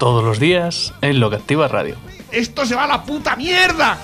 [0.00, 1.94] Todos los días en Lo que Activa Radio.
[2.32, 3.98] ¡Esto se va a la puta mierda!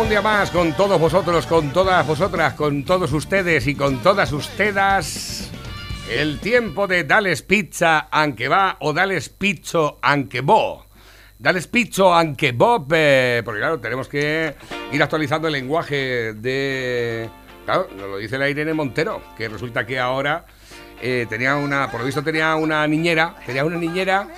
[0.00, 4.30] Un día más con todos vosotros, con todas vosotras, con todos ustedes y con todas
[4.30, 5.50] ustedes.
[6.08, 10.86] El tiempo de Dales Pizza aunque va o Dales Pizzo aunque bo.
[11.40, 14.54] Dales Pizzo aunque bob, eh, porque claro, tenemos que
[14.92, 17.28] ir actualizando el lenguaje de...
[17.64, 20.46] Claro, nos lo dice la Irene Montero, que resulta que ahora
[21.00, 24.28] eh, tenía una, por lo visto tenía una niñera, tenía una niñera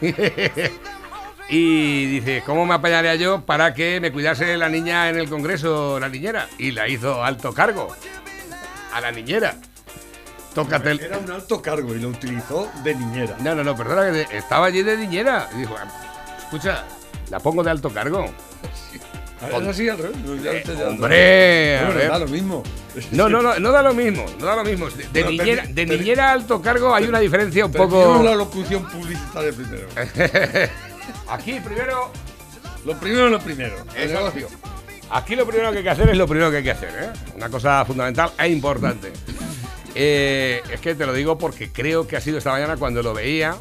[1.48, 5.98] y dice, ¿cómo me apañaría yo para que me cuidase la niña en el Congreso,
[6.00, 6.48] la niñera?
[6.58, 7.94] Y la hizo alto cargo
[8.92, 9.56] a la niñera.
[10.54, 11.00] Tócate el...
[11.00, 13.36] Era un alto cargo y lo utilizó de niñera.
[13.40, 15.48] No, no, no, perdona, que estaba allí de niñera.
[15.54, 15.76] Y dijo,
[16.38, 16.84] escucha,
[17.30, 18.26] la pongo de alto cargo.
[19.42, 20.16] Ah, Es así al revés.
[20.18, 20.34] no,
[21.10, 22.08] Eh, hombre, a ver.
[22.08, 22.62] da lo mismo.
[23.10, 24.86] No, no, no, no da lo mismo, no da lo mismo.
[25.12, 28.22] De, niñera, de niñera a alto cargo hay una diferencia un poco...
[28.22, 29.88] la locución publicitaria primero.
[31.28, 32.12] Aquí primero
[32.84, 33.76] Lo primero es lo primero.
[33.96, 34.48] El negocio.
[35.10, 37.10] Aquí lo primero que hay que hacer es lo primero que hay que hacer, ¿eh?
[37.34, 39.12] Una cosa fundamental e importante.
[39.94, 43.12] Eh, es que te lo digo porque creo que ha sido esta mañana cuando lo
[43.12, 43.56] veía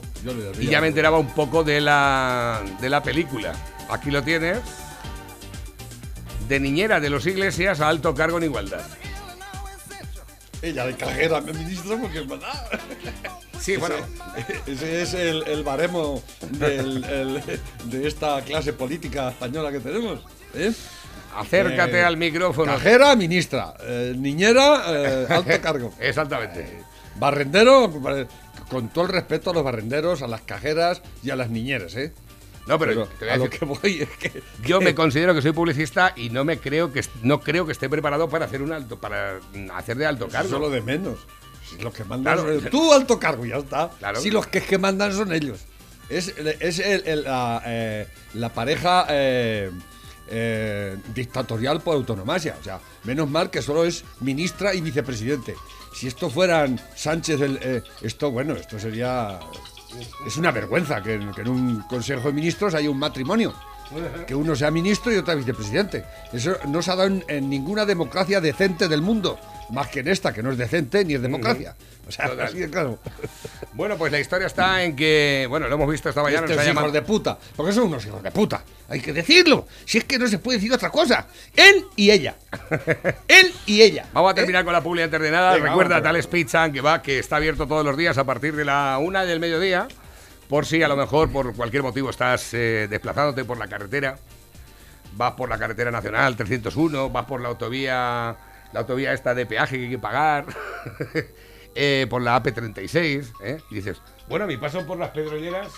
[0.60, 3.54] y ya me enteraba un poco de la, de la película.
[3.90, 4.60] Aquí lo tienes.
[6.52, 8.82] De niñera de los iglesias a alto cargo en igualdad.
[10.62, 12.70] Ella de cajera, me ministro, porque es verdad.
[13.58, 13.96] Sí, bueno.
[14.68, 17.42] Ese es el, el baremo del- el-
[17.86, 20.20] de esta clase política española que tenemos.
[20.54, 20.74] ¿eh?
[21.38, 22.74] Acércate Eh, al micrófono.
[22.74, 23.74] Cajera, ministra.
[23.84, 25.94] Eh, niñera, alto cargo.
[26.02, 26.84] Exactamente.
[27.16, 27.90] Barrendero,
[28.70, 32.12] con todo el respeto a los barrenderos, a las cajeras y a las niñeras, ¿eh?
[32.68, 34.44] No, pero, a a lo que voy es que.
[34.64, 37.90] Yo me considero que soy publicista y no me creo que no creo que esté
[37.90, 39.40] preparado para hacer un alto para
[39.74, 40.48] hacer de alto cargo.
[40.48, 41.18] Eso es lo de menos.
[41.70, 42.60] Si los que mandan Claro.
[42.62, 43.90] son- Tú alto cargo, ya está.
[44.00, 44.20] Claro.
[44.22, 45.62] Si los que, que mandan son ellos.
[46.10, 49.72] Es, es el- el- la, eh, la pareja eh,
[50.28, 52.58] eh, dictatorial por autonomasia.
[52.60, 55.56] O sea, menos mal que solo es ministra y vicepresidente.
[55.94, 59.40] Si esto fueran Sánchez, el, esto, bueno, esto sería.
[60.26, 63.54] Es una vergüenza que, en- un consejo de ministros haya un matrimonio.
[64.26, 66.06] Que uno sea ministro y otro vicepresidente.
[66.32, 69.38] Eso no se ha dado en ninguna democracia decente del mundo.
[69.72, 71.76] Más que en esta, que no es decente ni es democracia.
[72.08, 72.48] O sea, Total.
[72.48, 73.00] así de claro.
[73.74, 76.42] Bueno, pues la historia está en que, bueno, lo hemos visto esta mañana.
[76.42, 77.38] Estos nos hijos llamado- de puta.
[77.56, 78.64] Porque son unos hijos de puta.
[78.90, 79.66] Hay que decirlo.
[79.86, 81.26] Si es que no se puede decir otra cosa.
[81.56, 82.36] Él y ella.
[83.30, 84.08] Él y ella.
[84.12, 84.36] Vamos a ¿Eh?
[84.36, 85.54] terminar con la publi antes de nada.
[85.54, 88.56] Venga, Recuerda, vamos, Tales Pizza, que va, que está abierto todos los días a partir
[88.56, 89.88] de la una del mediodía.
[90.50, 94.18] Por si a lo mejor por cualquier motivo estás eh, desplazándote por la carretera.
[95.14, 98.36] Vas por la carretera nacional 301, vas por la autovía,
[98.74, 100.46] la autovía esta de peaje que hay que pagar,
[101.76, 103.62] eh, por la AP36, ¿eh?
[103.70, 105.72] y dices, bueno, mi paso por las pedroñeras,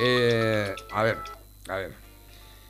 [0.00, 1.18] eh, a ver,
[1.68, 2.06] a ver,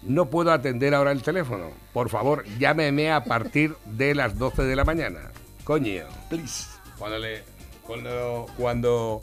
[0.03, 1.71] no puedo atender ahora el teléfono.
[1.93, 5.31] Por favor, llámeme a partir de las 12 de la mañana.
[5.65, 6.05] Coño.
[6.29, 6.69] Please.
[6.99, 7.43] Cuando le.
[7.83, 8.47] Cuando.
[8.57, 9.23] Cuando.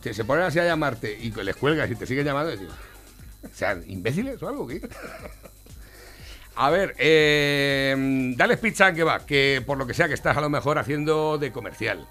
[0.00, 2.72] se ponen así a llamarte y que les cuelgas y te siguen llamando, digo,
[3.52, 4.66] ¿sean imbéciles o algo?
[4.66, 4.80] ¿qué?
[6.56, 7.94] A ver, eh,
[8.34, 11.36] dales pizza que va, que por lo que sea que estás a lo mejor haciendo
[11.36, 12.08] de comercial,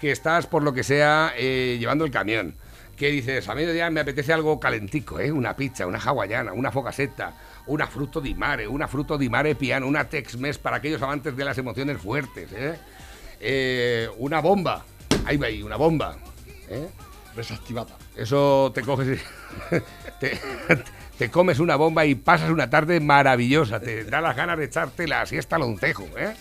[0.00, 2.56] que estás por lo que sea eh, llevando el camión,
[2.96, 5.30] que dices, a mediodía me apetece algo calentico, ¿eh?
[5.30, 7.34] una pizza, una hawaiana, una focaceta,
[7.66, 11.44] una fruto di mare, una fruto di mare piano, una Tex-Mex para aquellos amantes de
[11.44, 12.74] las emociones fuertes, ¿eh?
[13.38, 14.84] Eh, una bomba,
[15.26, 16.16] ahí va ahí, una bomba,
[16.68, 16.88] ¿eh?
[17.36, 17.96] Desactivada.
[18.16, 19.76] Eso te coges y
[20.20, 20.40] te,
[21.18, 23.80] te comes una bomba y pasas una tarde maravillosa.
[23.80, 26.34] Te da las ganas de echarte la siesta al oncejo, ¿eh?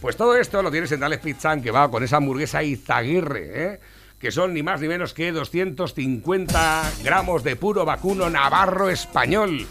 [0.00, 3.80] Pues todo esto lo tienes en Dales Pizza, que va con esa hamburguesa Izaguirre, ¿eh?
[4.18, 9.66] Que son ni más ni menos que 250 gramos de puro vacuno navarro español.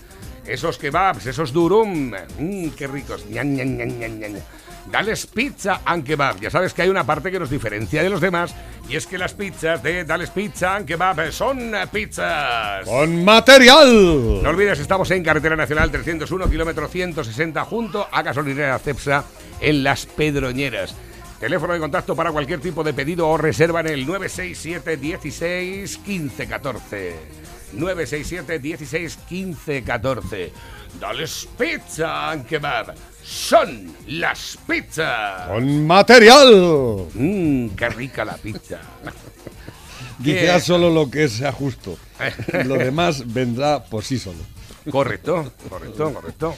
[0.45, 3.25] Esos kebabs, esos durum, mmm, qué ricos.
[3.27, 4.41] Ñan, ñan, ñan.
[4.89, 6.39] Dales Pizza and Kebab.
[6.39, 8.55] Ya sabes que hay una parte que nos diferencia de los demás
[8.91, 12.85] y es que las pizzas de Dales Pizza and Kebab son pizzas.
[12.85, 14.43] ¡Con material!
[14.43, 19.23] No olvides, estamos en Carretera Nacional 301, kilómetro 160, junto a Gasolinera Cepsa,
[19.61, 20.93] en Las Pedroñeras.
[21.39, 26.47] Teléfono de contacto para cualquier tipo de pedido o reserva en el 967 16 15
[26.47, 27.15] 14.
[27.71, 30.51] 967 16 15 14.
[30.99, 32.93] Dales Pizza and Kebab.
[33.23, 35.47] Son las pizzas.
[35.47, 37.05] Con material.
[37.13, 38.79] Mmm, qué rica la pizza.
[40.19, 41.97] Dice haz solo lo que sea justo.
[42.65, 44.37] Lo demás vendrá por sí solo.
[44.91, 46.55] correcto, correcto, correcto.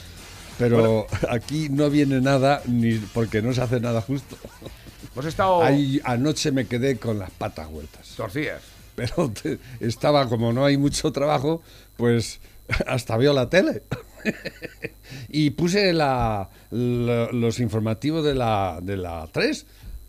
[0.57, 4.35] Pero aquí no viene nada ni porque no se hace nada justo.
[5.13, 8.09] Hemos estado Ahí anoche me quedé con las patas vueltas.
[8.17, 8.61] torcidas.
[8.95, 11.61] Pero te- estaba, como no hay mucho trabajo,
[11.97, 12.39] pues
[12.87, 13.83] hasta veo la tele.
[15.29, 19.65] y puse la, la- los informativos de la, de la 3,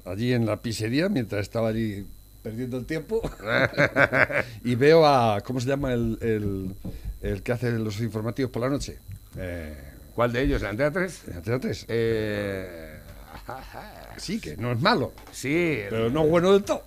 [0.07, 2.07] allí en la pizzería, mientras estaba allí
[2.43, 3.21] perdiendo el tiempo.
[4.65, 6.75] y veo a, ¿cómo se llama el, el-
[7.23, 8.99] el que hace los informativos por la noche?
[9.39, 9.75] Eh,
[10.15, 10.63] ¿Cuál de ellos?
[10.63, 11.23] ¿La Antena 3?
[11.37, 11.87] Antena 3.
[11.89, 12.91] Eh,
[14.17, 15.13] Sí, que no es malo.
[15.33, 16.85] sí, Pero no bueno del todo.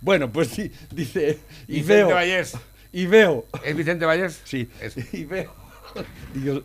[0.00, 1.38] bueno, pues sí, dice.
[1.68, 2.14] Y Vicente veo.
[2.14, 2.52] Vallés.
[2.94, 3.44] Y veo.
[3.64, 4.40] ¿Es Vicente Valles?
[4.44, 5.52] Sí, Es- y veo.
[6.32, 6.62] Digo,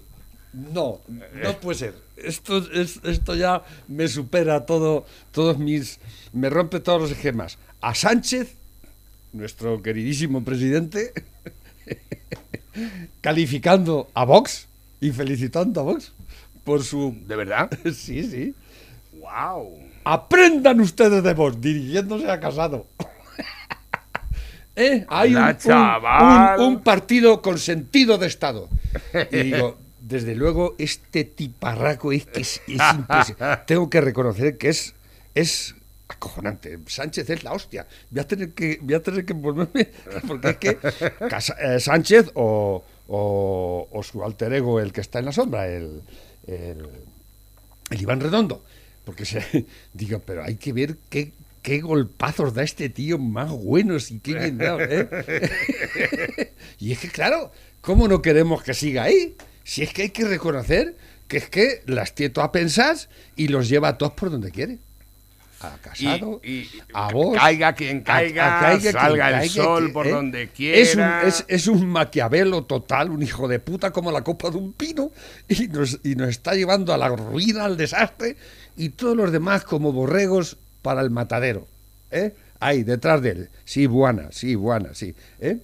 [0.53, 1.01] no,
[1.43, 1.95] no puede ser.
[2.17, 5.99] Esto, es, esto ya me supera todo, todos mis.
[6.31, 7.57] Me rompe todos los esquemas.
[7.81, 8.53] A Sánchez,
[9.33, 11.13] nuestro queridísimo presidente,
[13.21, 14.67] calificando a Vox
[15.01, 16.11] y felicitando a Vox
[16.63, 17.15] por su.
[17.27, 17.69] ¿De verdad?
[17.93, 18.53] Sí, sí.
[19.13, 19.79] ¡Wow!
[20.03, 22.85] Aprendan ustedes de vos, dirigiéndose a Casado.
[24.79, 25.05] ¿Eh?
[25.09, 26.59] Hay un, Hola, un- chaval.
[26.59, 28.69] un- un partido con sentido de Estado.
[29.31, 33.63] Y digo, desde luego, este tiparraco es que es, es impresionante.
[33.67, 34.95] Tengo que reconocer que es,
[35.35, 35.75] es
[36.07, 36.79] acojonante.
[36.87, 37.85] Sánchez es la hostia.
[38.09, 39.89] Voy a tener que, voy a tener que volverme,
[40.27, 40.77] porque es que
[41.29, 45.67] Casa- eh, Sánchez o, o- o su alter ego, el que está en la sombra,
[45.67, 46.01] el,
[46.47, 46.87] el,
[47.91, 48.63] el Iván Redondo.
[49.05, 49.43] Porque se,
[49.93, 51.31] digo, pero hay que ver qué,
[51.69, 55.07] qué golpazos da este tío más buenos y qué bien dado, ¿eh?
[56.79, 57.51] y es que, claro,
[57.81, 59.35] ¿cómo no queremos que siga ahí?
[59.63, 60.95] Si es que hay que reconocer
[61.27, 62.95] que es que las tieto a pensar
[63.35, 64.79] y los lleva a todos por donde quiere.
[65.61, 67.37] A Casado, Y- y- a vos.
[67.37, 70.11] caiga quien caiga, caiga salga quien el caiga, sol que- por ¿eh?
[70.11, 71.21] donde Es un, quiera.
[71.27, 75.11] es, es un maquiavelo total, un hijo de puta como la copa de un pino,
[75.47, 78.37] y nos, y nos está llevando a la ruina, al desastre,
[78.75, 81.67] y todos los demás como borregos para el matadero.
[82.11, 82.33] ¿eh?
[82.59, 83.49] Ahí, detrás de él.
[83.65, 85.13] Sí, buena, sí, buena, sí.
[85.39, 85.57] ¿eh?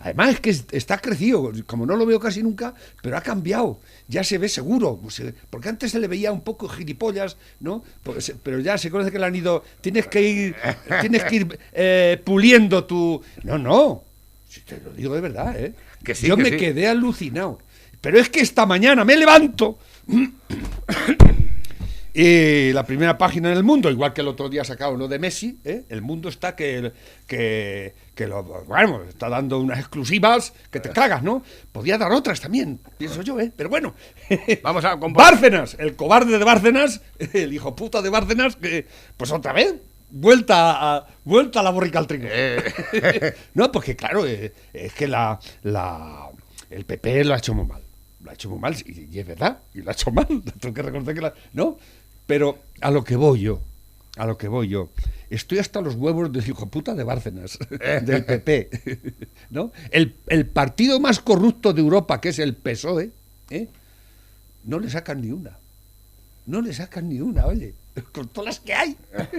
[0.00, 3.80] Además es que es- está crecido, como no lo veo casi nunca, pero ha cambiado,
[4.06, 7.82] ya se ve seguro, se- porque antes se le veía un poco gilipollas, ¿no?
[8.02, 10.56] Pues, pero ya se conoce que le han ido, tienes que ir,
[11.00, 13.22] tienes que ir eh, puliendo tu...
[13.44, 14.04] No, no,
[14.46, 15.72] si te lo digo de verdad, ¿eh?
[16.04, 16.56] Que sí, Yo que me sí.
[16.58, 17.58] quedé alucinado,
[18.02, 19.78] pero es que esta mañana me levanto
[22.16, 25.18] y la primera página en el mundo, igual que el otro día sacado uno de
[25.18, 25.84] Messi, ¿eh?
[25.88, 26.92] el mundo está que,
[27.26, 31.42] que, que lo, bueno, está dando unas exclusivas que te cagas, ¿no?
[31.72, 33.50] Podía dar otras también, pienso yo, ¿eh?
[33.56, 33.94] Pero bueno.
[34.62, 37.00] Vamos a compa- Bárcenas, el cobarde de Bárcenas,
[37.32, 39.74] el hijo puta de Bárcenas, que pues otra vez,
[40.10, 42.28] vuelta a, vuelta a la borrica al trigo.
[42.30, 43.34] Eh.
[43.54, 46.28] no, porque claro, eh, es que la, la,
[46.70, 47.82] el PP lo ha hecho muy mal.
[48.22, 50.26] Lo ha hecho muy mal, y, y es verdad, y lo ha hecho mal.
[50.60, 51.76] Tengo que reconocer que la- No,
[52.26, 53.60] pero a lo que voy yo,
[54.16, 54.90] a lo que voy yo.
[55.30, 57.58] Estoy hasta los huevos del hijo puta de Bárcenas,
[58.02, 58.70] del PP.
[59.50, 59.72] ¿no?
[59.90, 63.10] El, el partido más corrupto de Europa, que es el PSOE,
[63.50, 63.68] ¿eh?
[64.64, 65.58] no le sacan ni una.
[66.46, 67.74] No le sacan ni una, oye.
[68.12, 68.96] Con todas las que hay.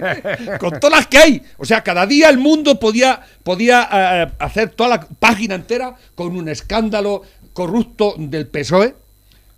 [0.58, 1.42] Con todas las que hay.
[1.58, 6.34] O sea, cada día el mundo podía, podía eh, hacer toda la página entera con
[6.34, 8.94] un escándalo corrupto del PSOE,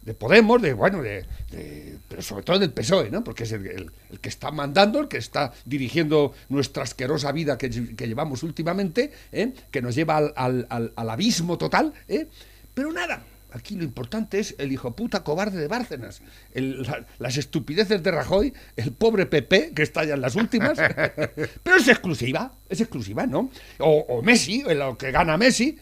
[0.09, 3.23] de Podemos, de, bueno, de, de- pero sobre todo del PSOE, ¿no?
[3.23, 7.59] Porque es el, el- el que está mandando, el que está dirigiendo nuestra asquerosa vida
[7.59, 9.53] que, que llevamos últimamente, ¿eh?
[9.71, 12.27] que nos lleva al, al- al- al abismo total, ¿eh?
[12.75, 13.23] Pero nada,
[13.53, 16.23] aquí lo importante es el hijo puta cobarde de Bárcenas,
[16.55, 20.79] el- la- las estupideces de Rajoy, el pobre PP, que está ya en las últimas,
[21.62, 23.50] pero es exclusiva, es exclusiva, ¿no?
[23.79, 25.77] O, o Messi, lo que gana Messi,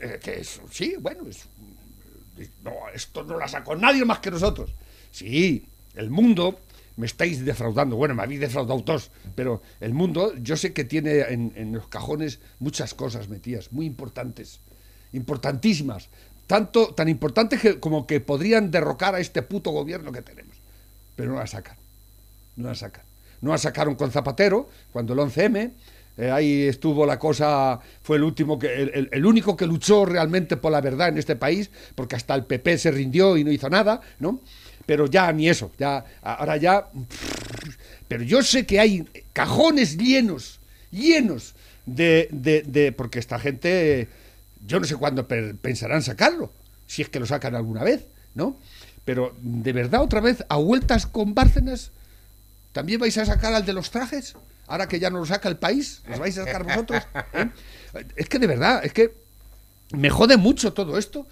[0.00, 1.48] eh, que es, sí, bueno, es
[2.64, 4.70] no, esto no la sacó nadie más que nosotros.
[5.10, 6.58] Sí, el mundo
[6.96, 7.96] me estáis defraudando.
[7.96, 11.88] Bueno, me habéis defraudado todos, pero el mundo yo sé que tiene en, en los
[11.88, 14.60] cajones muchas cosas metidas, muy importantes,
[15.12, 16.08] importantísimas.
[16.46, 20.56] Tanto, tan importantes como que podrían derrocar a este puto gobierno que tenemos.
[21.16, 21.76] Pero no la sacan.
[22.56, 23.04] No la sacan.
[23.40, 25.72] No la sacaron con Zapatero, cuando el 11M,
[26.18, 30.56] eh, ahí estuvo la cosa, fue el último que, el, el- único que luchó realmente
[30.56, 33.68] por la verdad en este país, porque hasta el PP se rindió y no hizo
[33.70, 34.40] nada, ¿no?
[34.84, 36.88] pero ya ni eso, ya ahora ya
[38.08, 40.58] pero yo sé que hay cajones llenos,
[40.90, 41.54] llenos
[41.86, 44.08] de, de, de- porque esta gente
[44.66, 46.52] yo no sé cuándo pe- pensarán sacarlo,
[46.86, 48.04] si es que lo sacan alguna vez,
[48.34, 48.56] ¿no?
[49.04, 51.90] Pero de verdad otra vez a vueltas con Bárcenas
[52.72, 54.34] ¿También vais a sacar al de los trajes?
[54.72, 57.02] Ahora que ya no lo saca el país, ¿los vais a sacar vosotros?
[57.34, 57.46] ¿Eh?
[58.16, 59.12] Es que de verdad, es que
[59.92, 61.26] me jode mucho todo esto.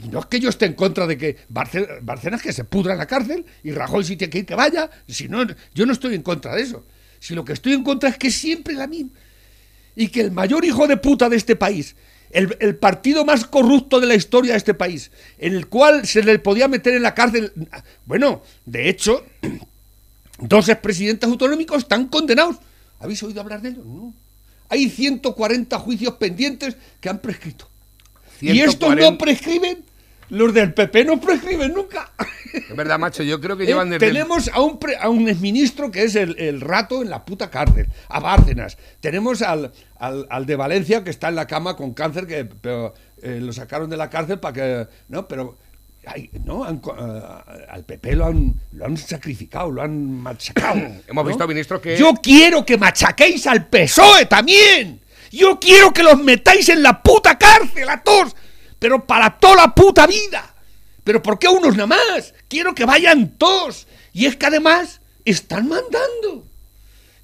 [0.00, 2.92] Y no es que yo esté en contra de que Barce- Bárcenas que se pudra
[2.92, 4.88] en la cárcel y Rajoy si tiene que ir que vaya.
[5.08, 6.84] Si no, yo no estoy en contra de eso.
[7.18, 9.10] Si lo que estoy en contra es que siempre la misma.
[9.96, 11.96] Y que el mayor hijo de puta de este país,
[12.30, 16.22] el, el partido más corrupto de la historia de este país, en el cual se
[16.22, 17.52] le podía meter en la cárcel.
[18.06, 19.24] Bueno, de hecho,
[20.38, 22.56] Dos expresidentes autonómicos están condenados.
[23.04, 23.84] ¿Habéis oído hablar de ellos?
[23.86, 24.12] No.
[24.68, 27.68] Hay 140 juicios pendientes que han prescrito.
[28.40, 29.10] Y estos 140.
[29.10, 29.84] no prescriben.
[30.30, 32.10] Los del PP no prescriben nunca.
[32.52, 34.06] Es verdad, macho, yo creo que Eh, llevan desde...
[34.06, 37.50] tenemos a un, pre- a un exministro que es el, el rato en la puta
[37.50, 38.78] cárcel, a Bárcenas.
[39.00, 42.94] Tenemos al, al, al de Valencia que está en la cama con cáncer, que pero,
[43.22, 44.88] eh, lo sacaron de la cárcel para que.
[45.08, 45.58] No, pero.
[46.06, 50.76] Ay, no, han eh, al PP lo han, lo han sacrificado, lo han machacado.
[51.06, 51.28] Hemos ¿no?
[51.28, 55.00] visto, ministro, que- Yo quiero que machaquéis al PSOE también.
[55.30, 58.36] Yo quiero que los metáis en la puta cárcel a todos,
[58.78, 60.54] pero para toda la puta vida.
[61.02, 62.34] Pero ¿por qué unos nada más?
[62.48, 63.86] Quiero que vayan todos.
[64.12, 66.46] Y es que además están mandando.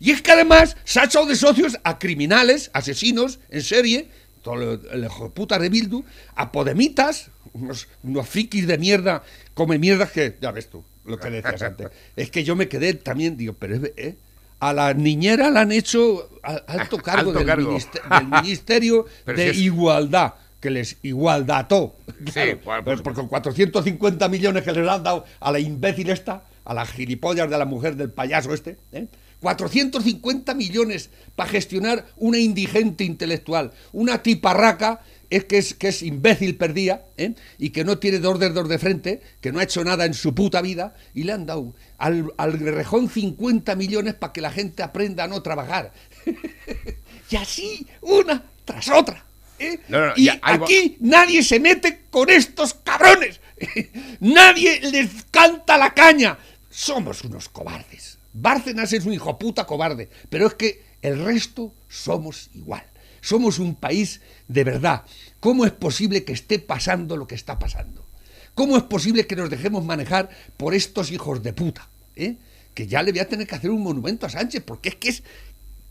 [0.01, 4.09] Y es que además se ha echado de socios a criminales, asesinos en serie,
[4.43, 6.03] todo el, el puta de Bildu,
[6.35, 9.23] a podemitas, unos, unos frikis de mierda,
[9.55, 11.89] come mierdas que, ya ves tú, lo que decías antes.
[12.17, 14.17] Es que yo me quedé también, digo, pero es- ¿eh?
[14.61, 17.71] a la niñera la han hecho alto cargo, Alto del, cargo.
[17.73, 21.97] ministe- del Ministerio de si es- Igualdad, que les igualdató.
[22.27, 26.11] Sí, Claro, pues, pues, porque con 450 millones que les han dado a la imbécil
[26.11, 29.07] esta, a las gilipollas de la mujer del payaso este, ¿eh?
[29.41, 36.57] 450 millones para gestionar una indigente intelectual, una tiparraca es que es, que es imbécil
[36.57, 37.35] perdida ¿eh?
[37.57, 40.35] y que no tiene dos dedos de frente, que no ha hecho nada en su
[40.35, 44.83] puta vida y le han dado al, al rejón 50 millones para que la gente
[44.83, 45.93] aprenda a no trabajar.
[47.31, 49.25] y así, una tras otra.
[49.61, 49.79] ¿eh?
[49.89, 53.41] No, no, no, y ya, aquí nadie se mete con estos cabrones.
[54.21, 56.39] nadie les canta la caña.
[56.69, 58.19] Somos unos cobardes.
[58.33, 62.85] Bárcenas es un hijo puta cobarde, pero es que el resto somos igual.
[63.21, 65.05] Somos un país de verdad.
[65.41, 68.07] ¿Cómo es posible que esté pasando lo que está pasando?
[68.55, 71.89] ¿Cómo es posible que nos dejemos manejar por estos hijos de puta?
[72.17, 72.37] ¿eh?
[72.75, 75.09] Que ya le voy a tener que hacer un monumento a Sánchez, porque es que
[75.09, 75.23] es,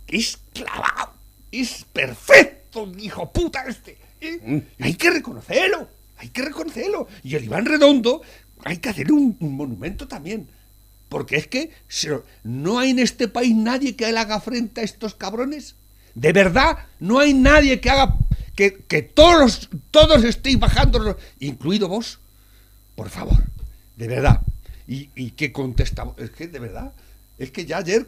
[0.08, 1.14] es clavado,
[1.52, 3.98] es perfecto, el hijo puta este.
[4.22, 4.64] ¿eh?
[4.80, 7.08] Hay que reconocerlo, hay que reconocerlo.
[7.24, 8.22] Y el Iván Redondo,
[8.64, 10.48] hay que hacer un, un monumento también.
[11.10, 11.72] Porque es que
[12.44, 15.76] no hay en este país nadie que le haga frente a estos cabrones.
[16.20, 18.18] De verdad, no hay nadie que haga
[18.54, 22.20] que, que todos, todos estéis bajando, incluido vos.
[22.96, 23.42] Por favor,
[23.96, 24.42] de verdad.
[24.86, 26.18] ¿Y, y qué contestamos?
[26.20, 26.92] Es que, de verdad,
[27.38, 28.06] es que ya ayer,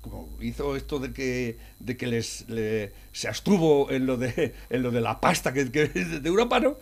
[0.00, 4.82] como hizo esto de que, de que les, le- se abstuvo en lo de, en
[4.82, 6.76] lo de la pasta que, de Europa, ¿no?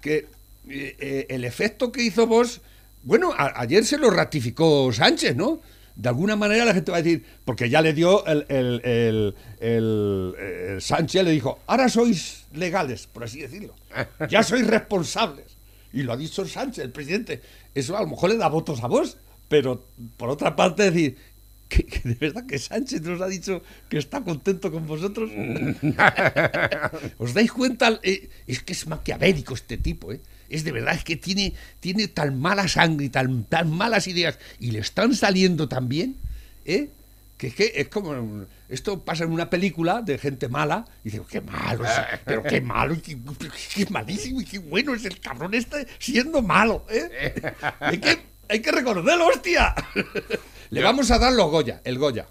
[0.00, 0.28] Que
[0.68, 2.60] eh, eh, el efecto que hizo vos,
[3.02, 5.60] bueno, a- ayer se lo ratificó Sánchez, ¿no?
[5.96, 9.34] De alguna manera la gente va a decir, porque ya le dio el, el, el-
[9.60, 13.74] el- Sánchez, le dijo, ahora sois legales, por así decirlo.
[14.30, 15.56] Ya sois responsables.
[15.92, 17.42] Y lo ha dicho Sánchez, el presidente.
[17.74, 19.16] Eso a lo mejor le da votos a vos,
[19.48, 19.84] pero
[20.16, 21.16] por otra parte decir,
[21.68, 25.30] que, que de verdad que Sánchez nos ha dicho que está contento con vosotros.
[27.18, 27.98] ¿Os dais cuenta?
[28.02, 30.20] Eh, es que es maquiavélico este tipo, ¿eh?
[30.50, 34.38] Es de verdad, es que tiene, tiene tan mala sangre y tan, tan malas ideas
[34.58, 36.16] y le están saliendo tan bien,
[36.64, 36.88] ¿eh?
[37.38, 38.44] Que es que es como.
[38.68, 41.90] Esto pasa en una película de gente mala y digo, qué malo, es-
[42.26, 43.16] pero qué malo, y qué,
[43.74, 47.32] qué malísimo y qué bueno es el cabrón este siendo malo, ¿eh?
[47.80, 49.74] Hay que, hay que reconocerlo, hostia.
[50.70, 52.26] Le vamos a dar los Goya, el Goya,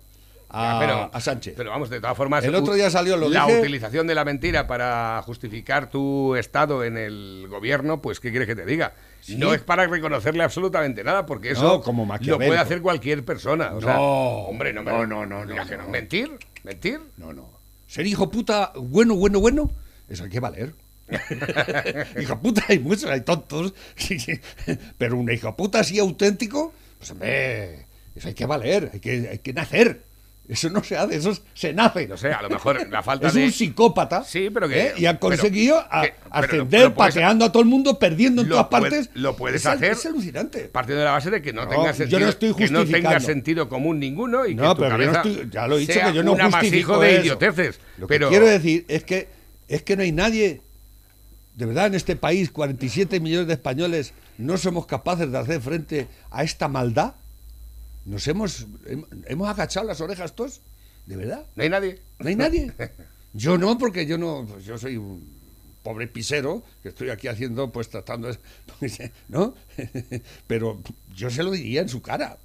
[0.50, 1.54] a, pero, a Sánchez.
[1.56, 2.44] Pero vamos, de todas formas.
[2.44, 6.84] El otro día salió, lo La dije- utilización de la mentira para justificar tu estado
[6.84, 8.94] en el gobierno, pues, ¿qué quieres que te diga?
[9.30, 13.74] No es para reconocerle absolutamente nada, porque eso No, como lo puede hacer cualquier persona.
[13.76, 14.02] O sea, No,
[14.48, 15.88] hombre, no, me- no, no, no, no, que no.
[15.90, 16.32] ¿Mentir?
[16.64, 17.00] ¿Mentir?
[17.18, 17.50] No, no.
[17.88, 19.72] Ser hijo puta bueno, bueno, bueno,
[20.08, 20.74] eso hay que valer.
[22.22, 23.74] hijo puta hay muchos, hay tontos.
[24.98, 29.40] Pero un hijo puta así auténtico, pues hombre, eso hay que valer, hay que, hay
[29.40, 30.04] que nacer.
[30.50, 32.08] Eso no se hace, eso se nace.
[32.08, 33.46] No sé, a lo mejor la falta es de...
[33.46, 34.24] un psicópata.
[34.24, 34.94] Sí, pero que- ¿eh?
[34.98, 38.42] Y ha pero- conseguido a- que- pero ascender, lo pateando a todo el mundo, perdiendo
[38.42, 39.10] en todas puede- partes.
[39.14, 39.92] lo puedes Es hacer.
[39.92, 40.62] Es alucinante.
[40.62, 42.68] Partiendo de la base de que no, No, tenga yo sentido, no estoy que no
[42.68, 43.20] tenga justificando.
[43.28, 45.80] sentido común ninguno y No, que tu pero yo no cabeza estoy- ya lo he
[45.82, 47.22] dicho que yo no justifico de eso.
[47.22, 47.80] idioteces.
[48.00, 49.28] Lo que pero quiero decir es que
[49.68, 50.62] es que no hay nadie,
[51.56, 56.08] de verdad, en este país, 47 millones de españoles, no somos capaces de hacer frente
[56.32, 57.14] a esta maldad.
[58.10, 60.62] Nos hemos, hem- hemos agachado las orejas todos,
[61.06, 61.46] de verdad.
[61.56, 62.00] no hay nadie.
[62.20, 62.74] No hay nadie.
[63.34, 65.24] Yo no, porque yo no, pues yo soy un
[65.84, 69.54] pobre pisero que estoy aquí haciendo, pues tratando, de- ¿no?
[70.48, 70.82] Pero
[71.16, 72.40] yo se lo diría en su cara.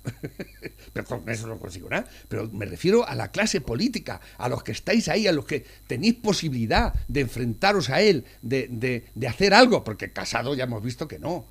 [0.93, 2.07] Pero con eso no consigo nada.
[2.29, 5.65] Pero me refiero a la clase política, a los que estáis ahí, a los que
[5.87, 10.83] tenéis posibilidad de enfrentaros a él, de, de- de hacer algo, porque Casado ya hemos
[10.85, 11.47] visto que no,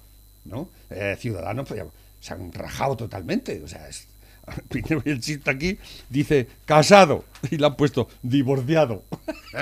[0.46, 0.70] ¿no?
[0.92, 1.88] Eh, Ciudadanos pues ya
[2.24, 4.08] se han rajado totalmente, o sea, es,
[5.06, 5.78] el chiste aquí
[6.10, 9.04] dice casado y le han puesto divorciado.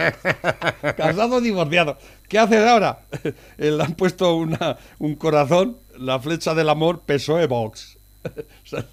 [0.98, 1.98] casado divorciado.
[2.28, 3.02] ¿Qué haces ahora?
[3.58, 7.98] Eh, Le han puesto una, un corazón, la flecha del amor, PSOE Vox.
[8.24, 8.86] O sea,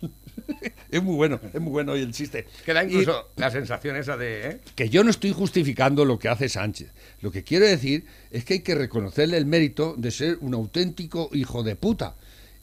[0.91, 2.47] es muy bueno, es muy bueno y el chiste.
[2.65, 4.49] Que da Y- incluso la sensación esa de...
[4.49, 4.61] ¿eh?
[4.75, 6.91] que yo no estoy justificando lo que hace Sánchez.
[7.21, 11.29] Lo que quiero decir es que hay que reconocerle el mérito de ser un auténtico
[11.33, 12.15] hijo de puta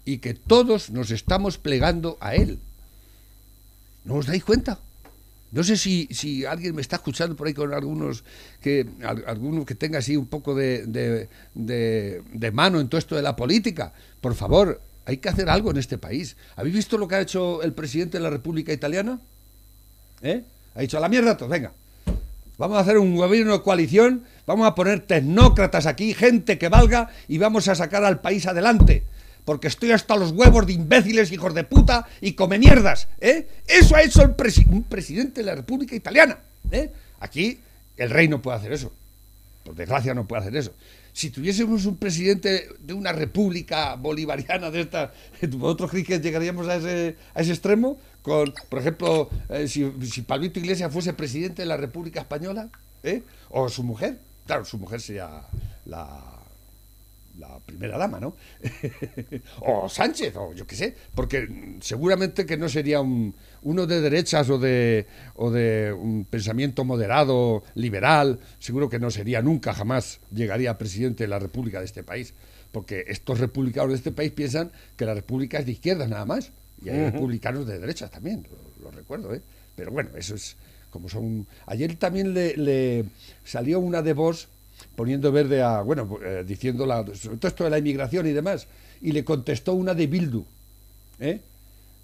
[0.05, 2.59] y que todos nos estamos plegando a él.
[4.05, 4.79] ¿No os dais cuenta?
[5.51, 8.23] No sé si, si alguien me está escuchando por ahí con algunos
[8.61, 12.99] que al- alguno que tenga así un poco de, de- de- de mano en todo
[12.99, 13.93] esto de la política.
[14.21, 16.35] Por favor, hay que hacer algo en este país.
[16.55, 19.19] ¿Habéis visto lo que ha hecho el presidente de la República Italiana?
[20.21, 20.43] ¿Eh?
[20.75, 21.71] Ha dicho, a la mierda todo, venga.
[22.57, 27.09] Vamos a hacer un gobierno de coalición, vamos a poner tecnócratas aquí, gente que valga,
[27.27, 29.03] y vamos a sacar al país adelante.
[29.45, 33.07] Porque estoy hasta los huevos de imbéciles, hijos de puta y come mierdas.
[33.21, 33.47] ¿eh?
[33.67, 34.35] Eso ha hecho el
[34.69, 36.39] un presidente de la República Italiana.
[36.71, 36.91] ¿eh?
[37.19, 37.59] Aquí
[37.95, 38.91] el rey no puede hacer eso.
[39.63, 40.73] Por desgracia no puede hacer eso.
[41.13, 45.13] Si tuviésemos un presidente de una república bolivariana de esta,
[45.51, 47.97] ¿vosotros creéis que llegaríamos a ese, extremo?
[48.21, 52.69] Con, por ejemplo, eh, si, si Iglesias fuese presidente de la República Española,
[53.03, 53.23] ¿eh?
[53.49, 55.41] o su mujer, claro, su mujer sería
[55.85, 56.34] la,
[57.37, 58.35] la primera dama, ¿no?
[59.61, 64.49] o Sánchez, o yo qué sé, porque seguramente que no sería un, uno de derechas
[64.49, 70.71] o de, o de un pensamiento moderado, liberal, seguro que no sería nunca, jamás llegaría
[70.71, 72.33] a presidente de la República de este país,
[72.71, 76.51] porque estos republicanos de este país piensan que la República es de izquierda nada más,
[76.83, 79.41] y hay republicanos de derechas también, lo, lo recuerdo, ¿eh?
[79.75, 80.55] Pero bueno, eso es
[80.95, 81.45] como son...
[81.65, 83.03] Ayer también le, le
[83.43, 84.47] salió una de voz
[84.95, 88.67] poniendo verde a, bueno, eh, diciendo la, sobre todo esto de la inmigración y demás,
[89.01, 90.43] y le contestó una de Bildu,
[91.19, 91.41] ¿eh?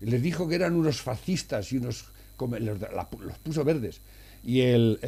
[0.01, 2.05] Les dijo que eran unos fascistas y unos,
[2.39, 2.79] los,
[3.43, 4.01] puso verdes.
[4.43, 4.99] Y el,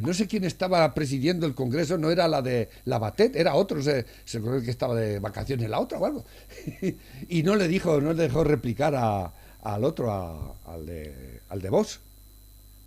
[0.00, 3.80] no sé quién estaba presidiendo el Congreso, no era la de la Batet, era otro,
[3.80, 6.24] se, se cree que estaba de vacaciones la otra o algo.
[7.28, 11.60] y no le dijo, no le dejó replicar a- al otro, a- al de, al
[11.62, 12.00] de Vox.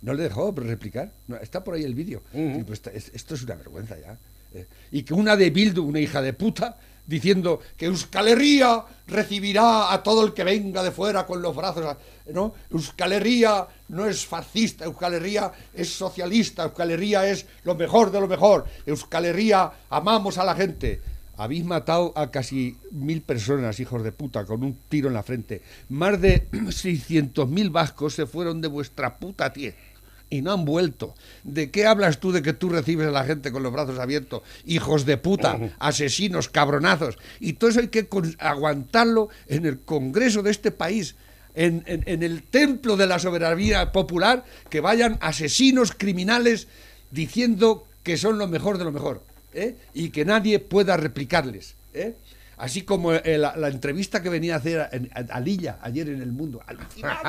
[0.04, 1.10] No le dejó replicar.
[1.28, 2.22] No, está por ahí el vídeo.
[2.66, 2.82] Pues
[3.14, 4.18] esto es una vergüenza ya.
[4.52, 9.92] Eh, y que una de Bildu, una hija de puta, diciendo que Euskal Herria recibirá
[9.92, 11.96] a todo el que venga de fuera con los brazos.
[12.26, 12.54] ¿no?
[12.70, 18.20] Euskal Herria no es fascista, Euskal Herria es socialista, Euskal Herria es lo mejor de
[18.20, 18.66] lo mejor.
[18.84, 21.00] Euskal Herria amamos a la gente.
[21.38, 25.62] Habéis matado a casi mil personas, hijos de puta, con un tiro en la frente.
[25.88, 29.93] Más de 600.000 vascos se fueron de vuestra puta tierra
[30.34, 31.14] y no han vuelto.
[31.42, 34.42] ¿De qué hablas tú de que tú recibes a la gente con los brazos abiertos?
[34.66, 37.16] Hijos de puta, asesinos, cabronazos.
[37.40, 41.14] Y todo eso hay que aguantarlo en el Congreso de este país,
[41.54, 46.66] en, en- en el templo de la soberanía popular, que vayan asesinos criminales
[47.10, 49.22] diciendo que son lo mejor de lo mejor.
[49.52, 49.76] ¿eh?
[49.94, 51.74] Y que nadie pueda replicarles.
[51.94, 52.14] ¿eh?
[52.56, 56.08] Así como eh, la, la entrevista que venía a hacer a, a- a Lilla ayer
[56.08, 56.60] en El Mundo.
[56.66, 57.28] Alucinante.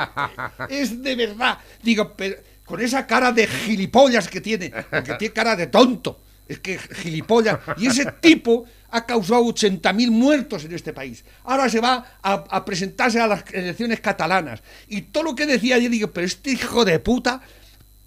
[0.69, 1.57] es de verdad.
[1.83, 6.19] Digo, pero con esa cara de gilipollas que tiene, porque tiene cara de tonto.
[6.47, 7.59] Es que gilipollas.
[7.77, 11.23] Y ese tipo ha causado 80.000 muertos en este país.
[11.43, 14.61] Ahora se va a, presentarse a las elecciones catalanas.
[14.87, 17.41] Y todo lo que decía yo digo, pero este hijo de puta,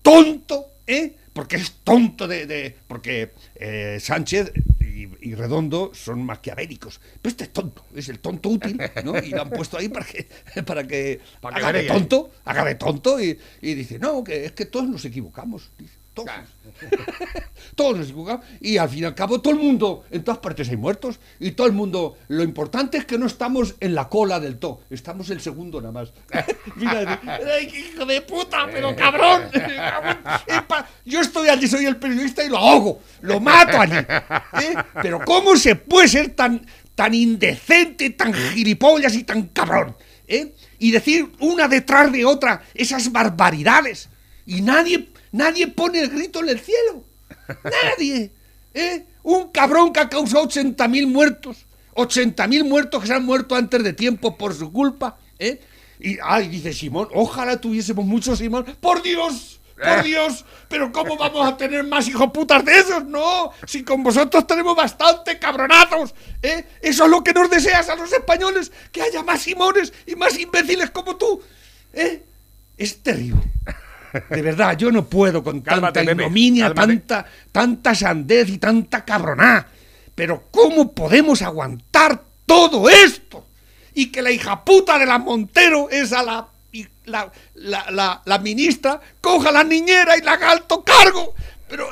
[0.02, 1.14] tonto, ¿eh?
[1.32, 2.46] Porque es tonto de...
[2.46, 4.52] de- porque eh, Sánchez
[4.98, 7.00] y, y Redondo son maquiavélicos.
[7.22, 9.16] Pero este es tonto, es el tonto útil, ¿no?
[9.18, 10.28] Y lo han puesto ahí para que,
[10.66, 14.46] para que, Para que haga de tonto, haga de tonto y, y dice, no, que
[14.46, 15.70] es que todos nos equivocamos.
[15.78, 15.97] dice.
[16.24, 16.48] Todos.
[17.74, 18.44] todos nos equivocamos.
[18.60, 21.18] Y al fin y al cabo, todo el mundo, en todas partes hay muertos.
[21.40, 24.80] Y todo el mundo, lo importante es que no estamos en la cola del todo.
[24.90, 26.12] Estamos el segundo nada más.
[26.76, 28.66] Mira, ¡ay, qué hijo de puta!
[28.70, 29.42] ¡Pero cabrón!
[29.52, 33.00] cabrón, Yo estoy allí, soy el periodista y lo ahogo.
[33.22, 33.96] Lo mato allí.
[33.96, 34.74] ¿eh?
[35.02, 39.96] Pero ¿cómo se puede ser tan, tan indecente, tan gilipollas y tan cabrón?
[40.28, 40.54] ¿eh?
[40.78, 44.08] Y decir una detrás de otra esas barbaridades.
[44.48, 47.04] Y nadie, nadie pone el grito en el cielo.
[47.64, 48.30] Nadie.
[48.72, 49.04] ¿eh?
[49.22, 51.66] Un cabrón que ha causado 80.000 muertos.
[51.94, 55.18] 80.000 muertos que se han muerto antes de tiempo por su culpa.
[55.38, 55.60] ¿eh?
[56.00, 58.64] Y ay, dice Simón, ojalá tuviésemos muchos Simón.
[58.80, 59.60] ¡Por Dios!
[59.76, 60.46] ¡Por Dios!
[60.68, 63.04] ¿Pero cómo vamos a tener más hijos putas de esos?
[63.04, 66.14] No, si con vosotros tenemos bastante cabronazos.
[66.40, 66.64] ¿eh?
[66.80, 70.38] Eso es lo que nos deseas a los españoles, que haya más Simones y más
[70.38, 71.42] imbéciles como tú.
[71.92, 72.22] ¿eh?
[72.78, 73.42] Es terrible.
[74.30, 79.66] De verdad, yo no puedo con Cálmate, tanta ignominia, tanta, tanta sandez y tanta cabroná.
[80.14, 83.46] Pero ¿cómo podemos aguantar todo esto?
[83.94, 86.48] Y que la hija puta de la Montero, esa la,
[87.04, 91.34] la, la, la, la ministra, coja a la niñera y la haga alto cargo.
[91.68, 91.88] Pero,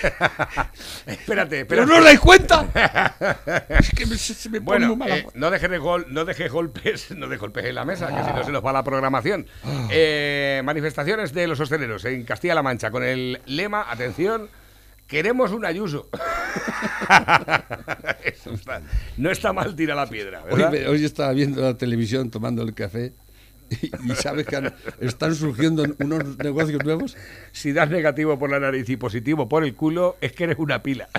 [1.06, 2.66] Espérate, pero no os dais cuenta.
[3.68, 6.24] Es que me- se, me pone Bueno, muy mala eh, no dejes de gol, no
[6.24, 8.84] dejes golpes, no dejes golpes en la mesa, que si no se nos va la
[8.84, 9.46] programación.
[9.64, 9.88] Ah.
[9.90, 14.48] Eh, manifestaciones de los hosteleros en Castilla-La Mancha con el lema, atención,
[15.06, 16.08] queremos un Ayuso.
[18.24, 18.82] Eso está-
[19.16, 20.72] no está mal tira la piedra, Hoy, ¿verdad?
[20.72, 23.12] me- hoy estaba viendo la televisión tomando el café
[24.04, 27.16] y, sabes que han- están surgiendo unos negocios nuevos.
[27.52, 30.82] Si das negativo por la nariz y positivo por el culo, es que eres una
[30.82, 31.08] pila.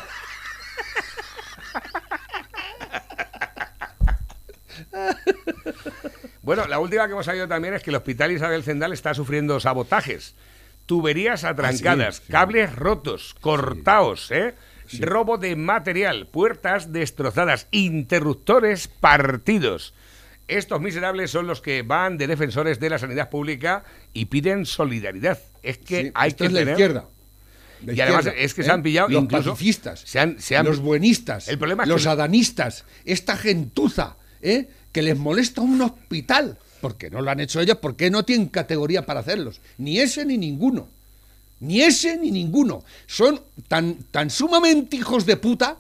[6.42, 9.60] Bueno, la última que hemos sabido también es que el Hospital Isabel Zendal está sufriendo
[9.60, 10.36] sabotajes.
[10.86, 12.32] Tuberías atrancadas, sí, sí.
[12.32, 14.56] cables rotos, cortados, ¿eh?
[15.00, 19.94] Robo de material, puertas destrozadas, interruptores partidos.
[20.58, 23.84] Estos miserables son los que van de defensores de la sanidad pública
[24.14, 25.40] y piden solidaridad.
[25.64, 27.06] Es que Sí, hay esto que es la izquierda.
[27.86, 30.66] La Y además es que se han pillado los incluso- pacifistas, se han- se han-
[30.66, 34.68] los buenistas, El problema es los que- adanistas, esta gentuza, ¿eh?
[34.92, 39.06] que les molesta un hospital, porque no lo han hecho ellos, porque no tienen categoría
[39.06, 40.90] para hacerlos, ni ese ni ninguno,
[41.62, 45.78] ni ese ni ninguno, son tan, tan sumamente hijos de puta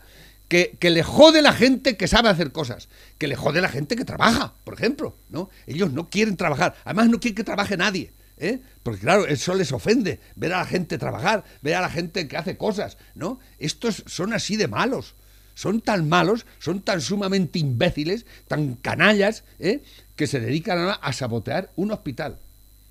[0.52, 4.04] que, le jode la gente que sabe hacer cosas, que le jode la gente que
[4.04, 5.50] trabaja, por ejemplo, ¿no?
[5.66, 8.60] Ellos no quieren trabajar, además no quieren que trabaje nadie, ¿eh?
[8.84, 12.36] Porque claro, eso les ofende, ver a la gente trabajar, ver a la gente que
[12.36, 13.40] hace cosas, ¿no?
[13.60, 15.16] Estos son así de malos,
[15.56, 19.82] son tan malos, son tan sumamente imbéciles, tan canallas, ¿eh?
[20.18, 22.38] Que se dedican a sabotear un hospital.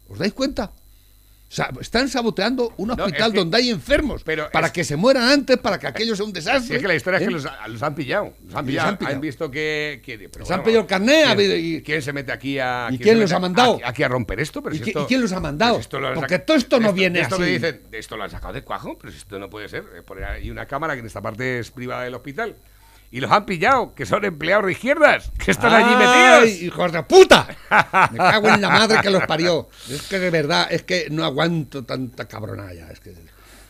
[0.08, 0.72] ¿Os dais cuenta?
[1.52, 4.84] Sea, están saboteando un No, hospital es que- donde hay enfermos pero para es- que
[4.84, 6.76] se mueran antes, para que aquello sea un desastre.
[6.76, 7.26] es que la historia es ¿eh?
[7.26, 8.34] que los, los han pillado.
[8.46, 8.88] Los han pillado.
[8.90, 9.14] han pillado.
[9.16, 10.00] Han visto que.
[10.04, 12.86] que- pero Les han pillado el ¿quién, y- quién se mete aquí a.
[12.92, 13.80] ¿Y se quién mete los ha mandado?
[13.84, 14.62] Aquí, a romper esto?
[14.62, 15.74] Pero ¿Y si esto- y quién los ha mandado?
[15.74, 17.44] pues esto lo Porque todo esto no de viene esto así.
[17.44, 19.82] dicen, de esto lo han sacado de cuajo, pero esto no puede ser.
[19.96, 22.54] eh, Poner ahí una cámara que en esta parte es privada del hospital.
[23.12, 26.62] Y los han pillado, que son empleados de izquierdas, que están allí ¡Ay, metidos.
[26.62, 27.46] ¡Hijos de puta!
[28.12, 29.68] Me cago en la madre que los parió.
[29.88, 32.70] Es que de verdad, es que no aguanto tanta cabronada.
[32.92, 33.10] Es que,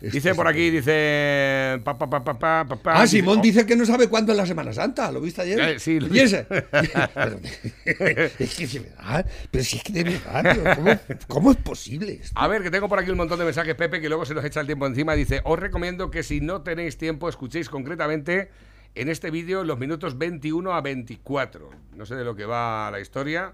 [0.02, 1.80] es Dice que por aquí, dice.
[1.84, 5.12] Pa, pa, pa, Ah, Simón oh, dice que no sabe cuándo es la Semana Santa.
[5.12, 5.60] ¿Lo viste ayer?
[5.60, 6.46] Eh, sí, lo ¿Y ese?
[8.38, 10.98] Es que de verdad, pero si es que de verdad, ¿cómo,
[11.28, 12.38] cómo es posible esto?
[12.38, 14.44] A ver, que tengo por aquí un montón de mensajes, Pepe, que luego se nos
[14.44, 15.14] echa el tiempo encima.
[15.14, 18.50] Dice, os recomiendo que si no tenéis tiempo, escuchéis concretamente
[18.94, 21.70] en este vídeo los minutos 21 a 24.
[21.96, 23.52] No sé de lo que va la historia.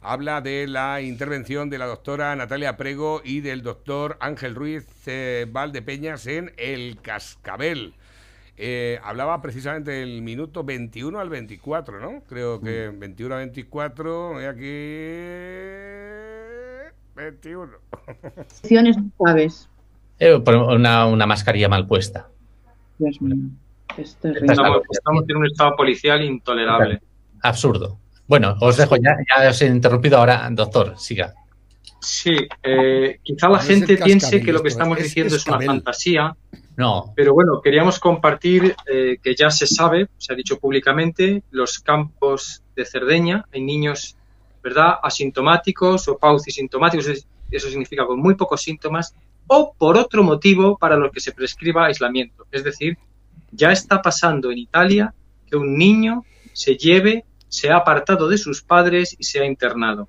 [0.00, 5.46] Habla de la intervención de la doctora Natalia Prego y del doctor Ángel Ruiz eh,
[5.50, 7.94] Valdepeñas en El Cascabel.
[8.56, 12.22] Eh, hablaba precisamente del minuto 21 al 24, ¿no?
[12.28, 14.66] Creo que 21 a 24, voy aquí...
[17.16, 17.72] 21.
[18.36, 19.68] Acciones suaves.
[20.18, 22.28] Eh, por una, una mascarilla mal puesta.
[22.98, 23.36] Dios mío.
[23.96, 24.40] Es terrible.
[24.52, 27.00] Estás- Estamos, estamos en un estado policial intolerable.
[27.42, 27.98] Absurdo.
[28.26, 31.34] Bueno, os dejo ya, ya os he interrumpido ahora, doctor, siga.
[32.00, 32.30] Sí,
[32.62, 36.34] eh, quizá la gente piense que lo que estamos es diciendo es una fantasía,
[36.76, 41.78] No, pero bueno, queríamos compartir eh, que ya se sabe, se ha dicho públicamente, los
[41.80, 44.16] campos de Cerdeña, hay niños,
[44.62, 49.14] ¿verdad?, asintomáticos o paucisintomáticos, es- eso significa con muy pocos síntomas,
[49.48, 52.46] o por otro motivo para los que se prescriba aislamiento.
[52.50, 52.96] Es decir,
[53.52, 55.14] ya está pasando en Italia
[55.48, 60.08] que un niño se lleve, se ha apartado de sus padres y se ha internado.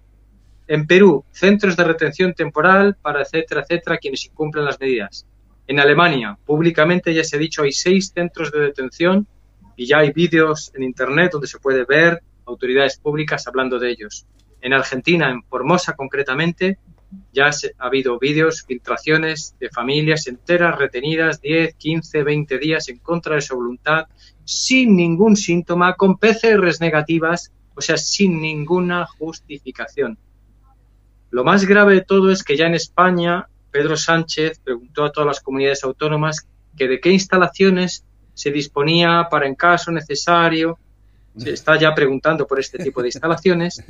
[0.67, 5.25] En Perú, centros de retención temporal para etcétera, etcétera, quienes incumplen las medidas.
[5.67, 9.27] En Alemania, públicamente ya se ha dicho, hay seis centros de detención
[9.75, 14.25] y ya hay vídeos en Internet donde se puede ver autoridades públicas hablando de ellos.
[14.61, 16.77] En Argentina, en Formosa concretamente,
[17.33, 23.35] ya ha habido vídeos, filtraciones de familias enteras retenidas 10, 15, 20 días en contra
[23.35, 24.05] de su voluntad,
[24.43, 30.17] sin ningún síntoma, con PCRs negativas, o sea, sin ninguna justificación.
[31.29, 35.27] Lo más grave de todo es que ya en España, Pedro Sánchez preguntó a todas
[35.27, 40.77] las comunidades autónomas que de qué instalaciones se disponía para en caso necesario.
[41.37, 43.81] Se está ya preguntando por este tipo de instalaciones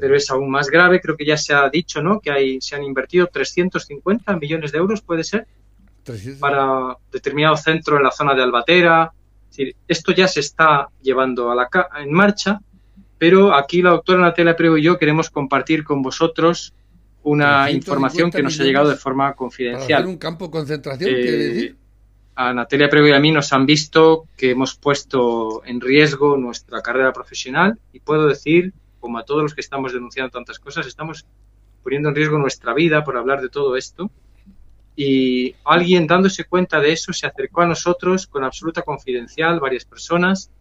[0.00, 1.00] pero es aún más grave.
[1.00, 2.18] Creo que ya se ha dicho, ¿no?
[2.20, 5.46] Que hay, se han invertido 350 millones de euros, puede ser,
[6.02, 6.40] 300.
[6.40, 9.12] para determinado centro en la zona de Albatera.
[9.50, 12.60] Es decir, esto ya se está llevando a la ca- en marcha,
[13.16, 16.74] pero aquí la doctora Natalia Prego y yo queremos compartir con vosotros
[17.22, 20.06] una 350 información que nos ha llegado de forma Para hacer confidencial.
[20.06, 21.76] un campo de concentración, Eh, decir.
[22.40, 26.80] A Natalia Prego y a mí nos han visto que hemos puesto en riesgo nuestra
[26.82, 31.26] carrera profesional y puedo decir, como a todos los que estamos denunciando tantas cosas, estamos
[31.82, 34.12] poniendo en riesgo nuestra vida por hablar de todo esto.
[34.94, 40.52] Y alguien dándose cuenta de eso se acercó a nosotros con absoluta confidencial, varias personas,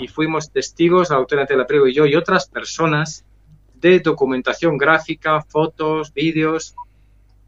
[0.00, 3.24] y fuimos testigos, la doctora Natalia Prego y yo, y otras personas,
[3.76, 6.74] de documentación gráfica, fotos, vídeos,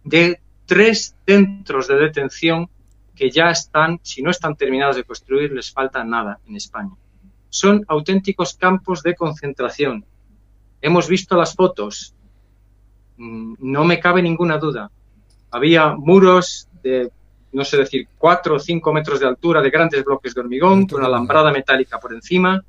[0.05, 2.69] de tres centros de detención
[3.15, 6.93] que ya están, si no están terminados de construir, les falta nada en España.
[7.49, 10.05] Son auténticos campos de concentración.
[10.81, 12.15] Hemos visto las fotos.
[13.17, 14.91] Mm, No me cabe ninguna duda.
[15.51, 17.11] Había muros de,
[17.53, 21.05] no sé decir, cuatro o cinco metros de altura de grandes bloques de hormigón, con
[21.05, 22.65] alambrada metálica por encima,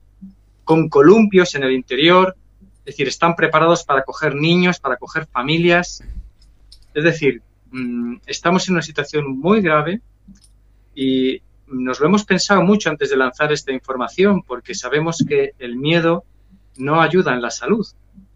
[0.63, 2.36] con columpios en el interior.
[2.79, 6.03] Es decir, están preparados para coger niños, para coger familias.
[6.93, 7.41] Es decir,
[7.79, 10.01] mm, estamos en una situación muy grave
[10.93, 15.75] y nos lo hemos pensado mucho antes de lanzar esta información porque sabemos que el
[15.75, 16.23] miedo
[16.77, 17.85] no ayuda en la salud,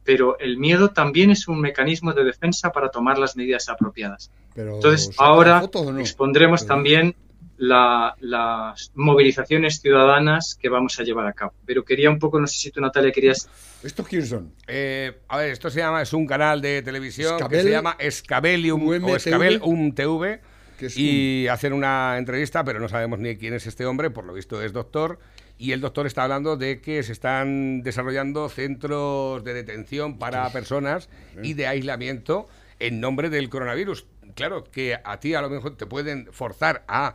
[0.04, 4.32] pero el miedo también es un mecanismo de defensa para tomar las medidas apropiadas.
[4.56, 5.99] Pero Entonces, ¿sacan ahora no?
[5.99, 7.15] expondremos Pero- también
[7.60, 11.54] la- las movilizaciones ciudadanas que vamos a llevar a cabo.
[11.65, 13.50] Pero quería un poco, no sé si tú, Natalia, querías
[13.84, 14.54] ¿Estos quiénes son?
[14.67, 18.82] Eh, a ver, esto se llama, es un canal de televisión que se llama Escabelium
[18.88, 19.06] UMTV.
[19.12, 20.41] o Escabelum TV
[20.80, 24.34] es y hacen una entrevista, pero no sabemos ni quién es este hombre, por lo
[24.34, 25.19] visto es doctor,
[25.58, 31.10] y el doctor está hablando de que se están desarrollando centros de detención para personas
[31.43, 32.48] y de aislamiento
[32.80, 34.06] en nombre del coronavirus.
[34.36, 37.13] Claro que a ti a lo mejor te pueden forzar a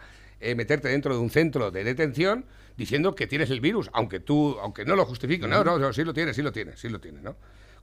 [0.50, 2.44] eh, meterte dentro de un centro de detención
[2.76, 5.48] diciendo que tienes el virus, aunque tú, aunque no lo justifiques.
[5.48, 7.37] No, no, no, sí lo tienes, sí lo tienes, sí lo tienes, ¿no?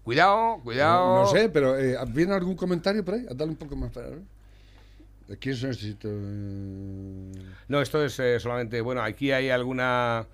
[0.04, 1.16] Cuidado, cuidado.
[1.16, 3.26] No, no sé, pero eh, ¿viene algún comentario por ahí?
[3.30, 4.20] Dale un poco más para ver.
[5.28, 5.84] ¿De ¿Quién estos?
[6.04, 7.32] Eh,
[7.68, 10.26] No, esto es eh, solamente, bueno, aquí hay alguna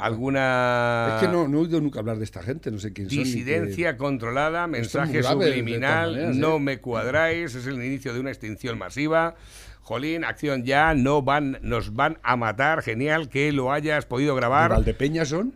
[0.00, 3.08] alguna Es que no, no he oído nunca hablar de esta gente, no sé quién
[3.10, 3.18] son.
[3.18, 6.60] disidencia controlada, Esto es mensaje de subliminal, maneras, no ¿eh?
[6.60, 9.36] me cuadráis, es el inicio de una extinción masiva.
[9.82, 14.40] Jolín, acción ya, no van, nos van a matar, genial que lo hayas podido ¿De
[14.40, 14.70] grabar.
[14.70, 15.54] Valdepeña son?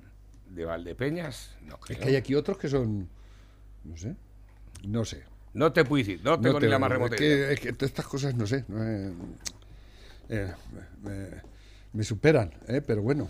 [0.50, 1.54] ¿De Valdepeñas?
[1.66, 2.00] No Es creo.
[2.00, 3.08] que hay aquí otros que son.
[3.84, 4.14] No sé.
[4.86, 5.22] No sé.
[5.52, 7.72] No te puedo decir, no tengo te- ni la más remota es que, es que
[7.74, 8.64] todas estas cosas, no sé.
[8.66, 9.12] no, eh,
[10.30, 10.52] eh,
[11.02, 11.28] me, me-
[11.92, 12.80] me superan, ¿eh?
[12.84, 13.28] pero bueno.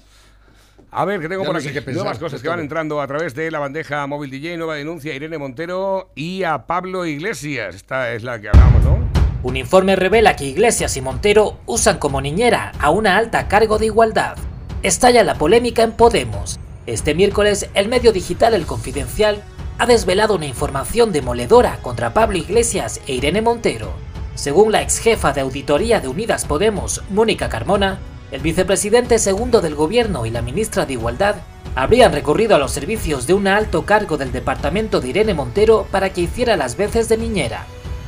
[0.97, 2.61] A ver, que tengo Ya por no aquí sé qué pensar, nuevas cosas que van
[2.61, 6.67] entrando a través de la bandeja móvil DJ, nueva denuncia a Irene Montero y a
[6.67, 7.75] Pablo Iglesias.
[7.75, 8.99] Esta es la que hablamos, ¿no?
[9.43, 13.87] Un informe revela que Iglesias y Montero usan como niñera a una alta cargo de
[13.87, 14.37] igualdad.
[14.85, 16.61] Estalla la polémica en Podemos.
[16.87, 19.43] Este miércoles, el medio digital El Confidencial
[19.79, 23.93] ha desvelado una información demoledora contra Pablo Iglesias e Irene Montero.
[24.37, 27.99] Según la ex jefa de auditoría de Unidas Podemos, Mónica Carmona,
[28.35, 31.37] el vicepresidente segundo del gobierno y la ministra de Igualdad
[31.77, 36.11] habrían recurrido a los servicios de un alto cargo del departamento de Irene Montero para
[36.11, 37.65] que hiciera las veces de niñera.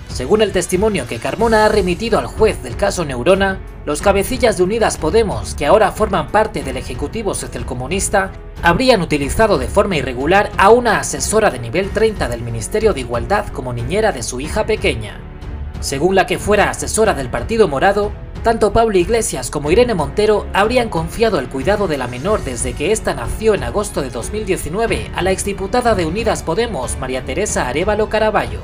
[0.09, 4.65] Según el testimonio que Carmona ha remitido al juez del caso Neurona, los cabecillas de
[4.65, 8.33] Unidas Podemos, que ahora forman parte del Ejecutivo Socialcomunista,
[8.65, 13.47] habrían utilizado de forma irregular a una asesora de nivel 30 del Ministerio de Igualdad
[13.53, 15.21] como niñera de su hija pequeña.
[15.79, 18.11] Según la que fuera asesora del Partido Morado,
[18.47, 22.93] tanto Pablo Iglesias como Irene Montero habrían confiado el cuidado de la menor desde que
[22.93, 28.09] ésta nació en agosto de 2019 a la exdiputada de Unidas Podemos, María Teresa Arevalo
[28.09, 28.61] Caraballo.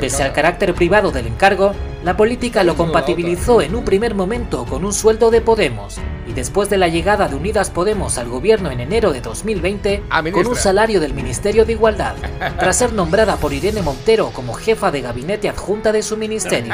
[0.00, 1.72] Pese al carácter privado del encargo,
[2.02, 6.00] la política lo compatibilizó en un primer momento con un sueldo de Podemos
[6.32, 10.22] y después de la llegada de Unidas Podemos al gobierno en enero de 2020, Ah,
[10.32, 12.14] con un salario del Ministerio de Igualdad,
[12.58, 16.72] tras ser nombrada por Irene Montero como jefa de gabinete adjunta de su ministerio.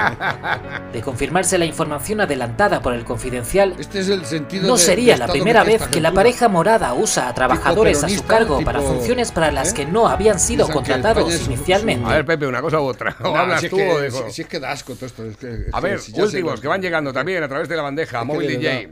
[0.92, 5.14] De confirmarse la información adelantada por el Confidencial, Este es el sentido no de- sería
[5.14, 8.78] de la primera vez que la pareja morada usa a trabajadores a su cargo para
[8.78, 9.74] tipo- funciones para las ¿eh?
[9.74, 12.06] que no habían sido Piensan contratados inicialmente.
[12.08, 13.16] A ver, Pepe, una cosa u otra.
[13.20, 15.24] No, hablas si es tú que, si- si es que da asco todo esto.
[15.24, 18.22] es que- A ver, si últimos que van llegando también a través de la bandeja,
[18.24, 18.88] móvil DJ.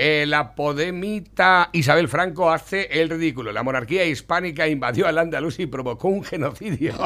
[0.00, 3.50] Eh, la podemita Isabel Franco hace el ridículo.
[3.50, 6.94] La monarquía hispánica invadió al Andaluz y provocó un genocidio.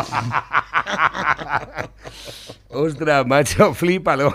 [2.69, 4.35] Ostras, macho, flípalo.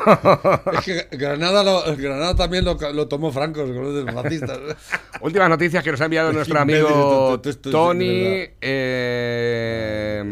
[0.74, 4.60] Es que Granada, lo- Granada también lo, lo tomó Franco, los fascistas.
[5.22, 7.40] Últimas noticias que nos ha enviado Es nuestro amigo
[7.72, 8.44] Tony.
[8.62, 10.24] eh,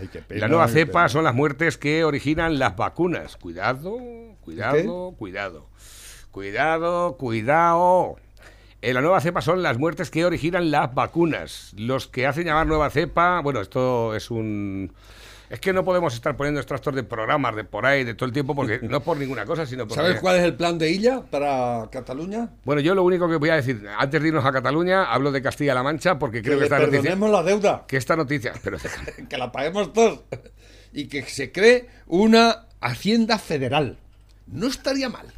[0.00, 3.36] Ay, qué pena, la nueva cepa son las muertes que originan las vacunas.
[3.36, 3.98] Cuidado,
[4.42, 5.68] cuidado, cuidado.
[6.34, 8.16] Cuidado, cuidado.
[8.82, 11.72] Eh, la nueva cepa son las muertes que originan las vacunas.
[11.78, 14.92] Los que hacen llamar nueva cepa, bueno, esto es un...
[15.48, 18.32] Es que no podemos estar poniendo extractos de programas de por ahí, de todo el
[18.32, 20.02] tiempo, porque no por ninguna cosa, sino porque...
[20.02, 22.48] ¿Sabes cuál es el plan de Illa para Cataluña?
[22.64, 25.40] Bueno, yo lo único que voy a decir, antes de irnos a Cataluña, hablo de
[25.40, 27.14] Castilla-La Mancha, porque creo que, esta noticia...
[27.14, 28.54] la deuda, Que esta noticia...
[28.60, 28.78] Pero
[29.28, 30.24] que la paguemos todos.
[30.92, 33.98] Y que se cree una hacienda federal.
[34.48, 35.32] No estaría mal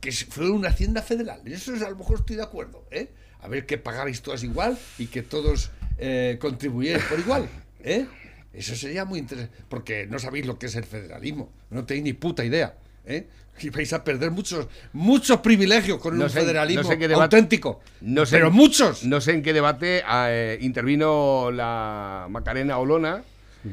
[0.00, 1.40] que fuera una hacienda federal.
[1.44, 2.84] En eso es, a lo mejor estoy de acuerdo.
[2.90, 3.08] ¿eh?
[3.40, 7.48] A ver que pagarais todas igual y que todos eh, contribuyerais por igual.
[7.80, 8.06] ¿eh?
[8.52, 9.56] Eso sería muy interesante.
[9.68, 11.50] Porque no sabéis lo que es el federalismo.
[11.70, 12.74] No tenéis ni puta idea.
[13.06, 13.26] ¿eh?
[13.60, 17.08] Y vais a perder muchos, muchos privilegios con No un sé- federalismo no sé qué
[17.08, 17.80] debate- auténtico.
[18.00, 19.04] No sé, Pero muchos.
[19.04, 23.24] No sé en qué debate eh, intervino la Macarena Olona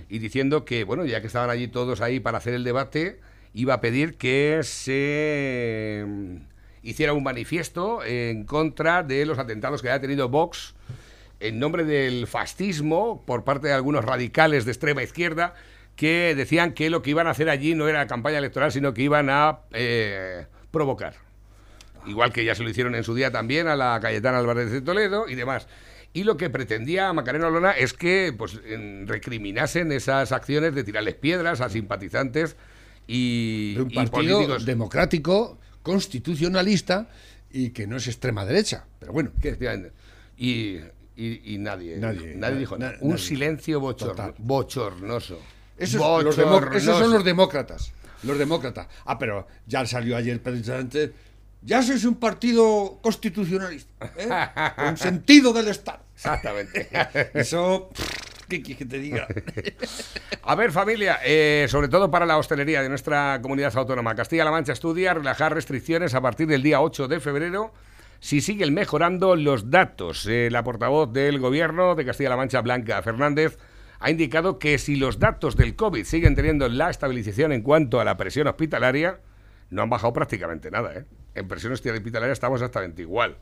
[0.10, 3.20] y diciendo que, bueno, ya que estaban allí todos ahí para hacer el debate,
[3.56, 6.36] iba a pedir que se mm,
[6.84, 10.76] hiciera un manifiesto en contra de los atentados que ha tenido Vox
[11.39, 15.54] en nombre del fascismo por parte de algunos radicales de extrema izquierda
[15.96, 19.02] que decían que lo que iban a hacer allí no era campaña electoral, sino que
[19.04, 21.15] iban a eh, provocar.
[22.06, 24.82] Igual que ya se lo hicieron en su día también a la Cayetana Álvarez de
[24.82, 25.68] Toledo y demás.
[26.13, 31.15] Y lo que pretendía Macarena Olona es que pues, en- recriminasen esas acciones de tirarles
[31.15, 32.56] piedras a simpatizantes
[33.08, 37.08] y, de un partido democrático, constitucionalista
[37.52, 38.86] y que no es extrema derecha.
[39.00, 39.32] Pero bueno.
[40.38, 40.78] Y,
[41.15, 42.98] y- y nadie, Nadie, nadie, na- dijo na- nada.
[43.02, 43.24] Un nadie.
[43.24, 45.39] silencio bochorno- bochornoso.
[45.78, 47.91] Esos, los esos son los demócratas.
[48.24, 48.88] Los demócratas.
[49.06, 51.13] Ah, pero ya salió ayer precisamente.
[51.62, 54.12] Ya sois un partido constitucionalista.
[54.18, 54.28] ¿eh?
[54.76, 56.00] Con sentido del Estado.
[56.15, 56.88] Exactamente.
[57.34, 57.89] Eso.
[58.50, 59.28] ¿Qué quieres que te diga?
[60.44, 64.74] A ver, familia, eh, sobre todo para la hostelería de nuestra comunidad autónoma, Castilla-La Mancha
[64.74, 67.74] estudia relajar restricciones a partir del día 8 de febrero
[68.20, 70.26] si siguen mejorando los datos.
[70.28, 73.58] Eh, la portavoz del gobierno de Castilla-La Mancha, Blanca Fernández,
[74.00, 78.06] ha indicado que si los datos del COVID siguen teniendo la estabilización en cuanto a
[78.06, 79.20] la presión hospitalaria,
[79.70, 80.94] no han bajado prácticamente nada.
[80.94, 81.06] ¿eh?
[81.34, 83.38] En presión hospitalaria estamos exactamente igual.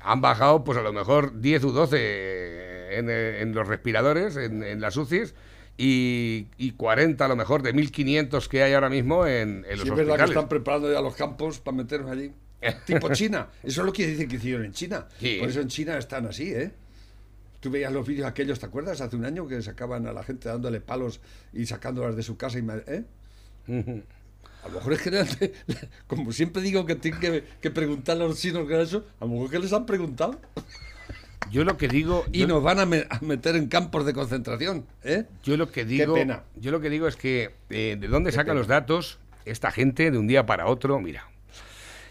[0.00, 4.62] Han bajado, pues a lo mejor 10 u 12 en, eh, en los respiradores, en,
[4.62, 5.34] en las UCIs,
[5.78, 9.82] y, y 40 a lo mejor de 1.500 que hay ahora mismo en, en los
[9.82, 12.32] Si es verdad que están preparando ya los campos para meternos allí.
[12.86, 13.48] Tipo China.
[13.62, 15.06] Eso es lo que dicen que hicieron en China.
[15.18, 15.36] Sí.
[15.40, 16.72] Por eso en China están así, ¿eh?
[17.60, 19.00] Tú veías los vídeos aquellos, ¿te acuerdas?
[19.00, 21.20] Hace un año que sacaban a la gente dándole palos
[21.52, 22.58] y sacándolas de su casa.
[22.58, 23.04] Y, ¿eh?
[24.66, 25.00] A lo mejor es
[25.36, 25.52] que,
[26.08, 29.30] como siempre digo que tienen que, que preguntarle a los chinos que eso, a lo
[29.30, 30.40] mejor que les han preguntado.
[31.52, 32.24] Yo lo que digo...
[32.32, 35.24] Y yo- nos van a, me- a meter en campos de concentración, ¿eh?
[35.44, 36.42] Yo lo que digo, pena.
[36.56, 40.18] yo lo que digo es que eh, de dónde sacan los datos esta gente de
[40.18, 40.98] un día para otro.
[40.98, 41.28] Mira,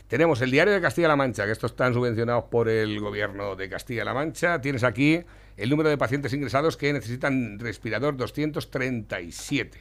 [0.08, 4.14] tenemos el diario de Castilla-La Mancha, que estos están subvencionados por el gobierno de Castilla-La
[4.14, 4.62] Mancha.
[4.62, 5.20] Tienes aquí
[5.58, 9.78] el número de pacientes ingresados que necesitan respirador 237.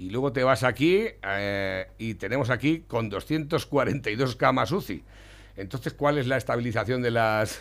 [0.00, 5.04] Y luego te vas aquí eh, y tenemos aquí con 242 camas UCI.
[5.56, 7.60] Entonces, ¿cuál es la estabilización de las...?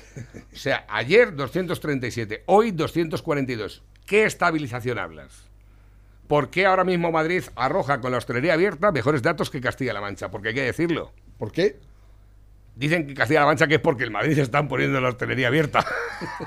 [0.52, 3.82] o sea, ayer 237, hoy 242.
[4.04, 5.48] ¿Qué estabilización hablas?
[6.26, 10.30] ¿Por qué ahora mismo Madrid arroja con la hostelería abierta mejores datos que Castilla-La Mancha?
[10.30, 11.14] Porque hay que decirlo.
[11.38, 11.80] ¿Por qué?
[12.76, 15.86] Dicen que Castilla-La Mancha que es porque el Madrid están poniendo la hostelería abierta.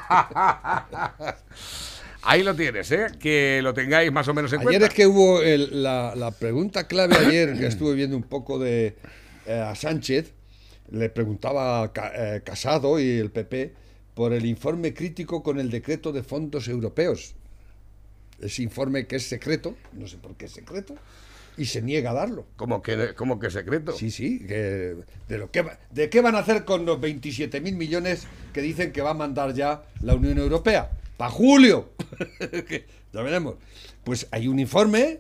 [2.24, 3.08] Ahí lo tienes, ¿eh?
[3.20, 4.86] Que lo tengáis más o menos en Ayer cuenta.
[4.88, 8.96] es que hubo el- la, la pregunta clave ayer, que estuve viendo un poco de
[9.48, 10.32] eh, a Sánchez,
[10.92, 13.74] le preguntaba eh, Casado y el PP
[14.14, 17.34] por el informe crítico con el decreto de fondos europeos.
[18.40, 20.96] Ese informe que es secreto, no sé por qué es secreto,
[21.58, 22.46] y se niega a darlo.
[22.56, 23.94] Como que, como que secreto.
[23.94, 24.96] Sí, sí, que
[25.28, 28.92] de, lo que, ¿de qué van a hacer con los 27 mil millones que dicen
[28.92, 30.92] que va a mandar ya la Unión Europea?
[31.22, 31.92] ¡Para julio!
[33.14, 33.56] Ya veremos.
[34.04, 35.20] Pues hay un informe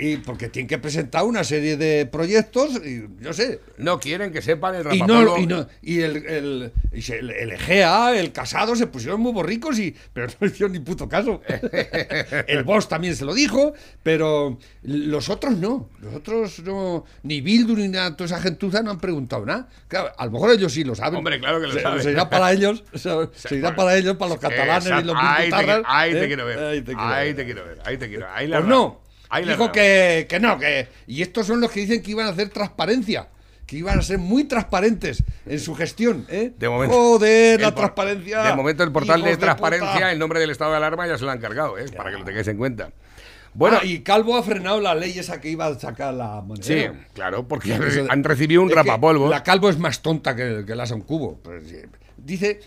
[0.00, 3.60] y porque tienen que presentar una serie de proyectos y yo sé.
[3.78, 7.52] No quieren que sepan el Y, no, y, no- y el, el, y el- el
[7.52, 11.42] EGEA, el Casado se pusieron muy borricos y pero no hicieron ni puto caso.
[12.46, 15.88] el Bosch también se lo dijo, pero los otros no.
[16.00, 17.04] Los otros no.
[17.22, 19.68] Ni Bildu ni nada, toda esa gentuza no han preguntado nada.
[19.88, 21.18] Claro, a lo mejor ellos sí lo saben.
[21.18, 22.02] Hombre, claro que lo Se- saben.
[22.02, 25.50] Se irá para ellos, se, se irá para ellos, para los catalanes y los ahí
[25.50, 26.58] te, ahí te quiero ver.
[26.58, 27.36] Ahí te quiero Ahí ver.
[27.36, 27.78] te quiero ver.
[27.84, 28.34] Ahí te quiero ver.
[28.34, 29.09] Ahí la Pues no.
[29.30, 30.88] Ahí Dijo que, que no, que.
[31.06, 33.28] Y estos son los que dicen que iban a hacer transparencia.
[33.66, 36.52] Que iban a ser muy transparentes en su gestión, ¿eh?
[36.58, 36.96] De momento.
[36.96, 38.42] Joder, la transparencia.
[38.42, 40.12] De momento, el portal de transparencia, puta.
[40.12, 41.86] el nombre del estado de alarma ya se lo han cargado, ¿eh?
[41.96, 42.90] para que lo tengáis en cuenta.
[43.54, 46.64] Bueno, Ah, y Calvo ha frenado la ley esa que iba a sacar la moneda.
[46.64, 47.74] sí, claro, porque
[48.08, 49.28] han recibido un rapapolvo.
[49.28, 51.38] La Calvo es más tonta que, que la un cubo.
[51.42, 52.60] Pues, dice, dice,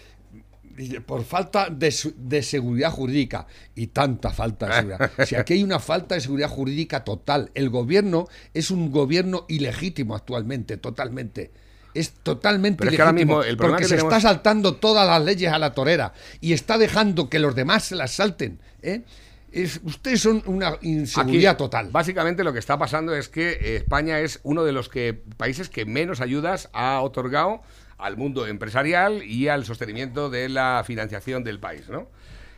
[1.06, 3.48] por falta de, su- de seguridad jurídica.
[3.76, 5.12] Y tanta falta de seguridad.
[5.26, 7.52] si aquí hay una falta de seguridad jurídica total.
[7.54, 11.52] El gobierno es un gobierno ilegítimo actualmente, totalmente.
[11.94, 14.76] Es totalmente Pero es que ahora ilegítimo, mismo el problema porque que se está saltando
[14.78, 18.60] todas las leyes a la torera y está dejando que los demás se las salten.
[18.82, 19.04] ¿eh?
[19.52, 21.90] Es, ustedes son una inseguridad Aquí, total.
[21.92, 25.70] Básicamente lo que está pasando es que eh, España es uno de los que, países
[25.70, 27.62] que menos ayudas ha otorgado
[28.04, 32.10] al mundo empresarial y al sostenimiento de la financiación del país, ¿no?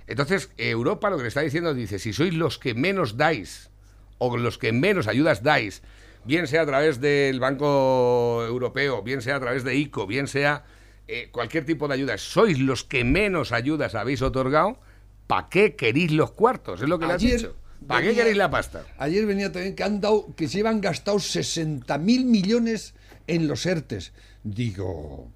[0.08, 3.70] Entonces, Europa lo que le está diciendo dice, si sois los que menos dais
[4.18, 5.84] o los que menos ayudas dais,
[6.26, 10.64] bien sea a través del Banco Europeo, bien sea a través de ICO, bien sea
[11.08, 14.80] eh, cualquier tipo de ayuda, sois los que menos ayudas habéis otorgado,
[15.28, 16.82] ¿para qué queréis los cuartos?
[16.82, 17.56] Es lo que le has dicho.
[17.86, 18.84] ¿Para qué queréis la pasta?
[18.98, 22.96] Ayer venía también que han dado, que se iban gastado 60 mil millones
[23.28, 24.12] en los ERTES.
[24.44, 25.32] Digo,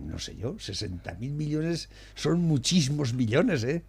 [0.00, 3.82] no sé yo, 60 mil millones son muchísimos millones, ¿eh?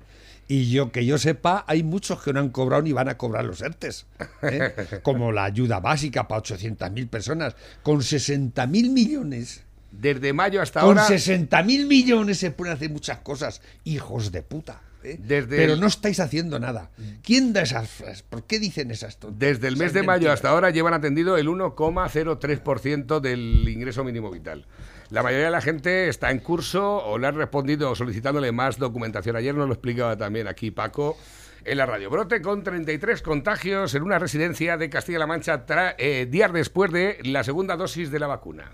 [0.48, 3.46] Y yo que yo sepa, hay muchos que no han cobrado ni van a cobrar
[3.46, 4.08] los ERTES.
[4.42, 5.00] ¿eh?
[5.04, 7.56] Como la ayuda básica para 800 mil personas.
[7.84, 9.62] Con 60 mil millones.
[9.92, 11.06] Desde mayo hasta Con ahora.
[11.08, 14.82] 60 mil millones se pueden hacer muchas cosas, hijos de puta.
[15.04, 15.20] ¿eh?
[15.20, 16.90] Desde Pero el- no estáis haciendo nada.
[17.22, 18.24] ¿Quién da esas frases?
[18.24, 19.58] ¿Por qué dicen esas tonterías?
[19.60, 24.66] Desde el mes de mayo hasta ahora llevan atendido el 1,03% del ingreso mínimo vital.
[25.12, 29.36] La mayoría de la gente está en curso o le han respondido solicitándole más documentación.
[29.36, 31.18] Ayer nos lo explicaba también aquí Paco
[31.66, 32.12] en la radio.
[32.12, 35.66] Brote con 33 contagios en una residencia de Castilla-La Mancha
[35.98, 38.72] eh, días después de la segunda dosis de la vacuna.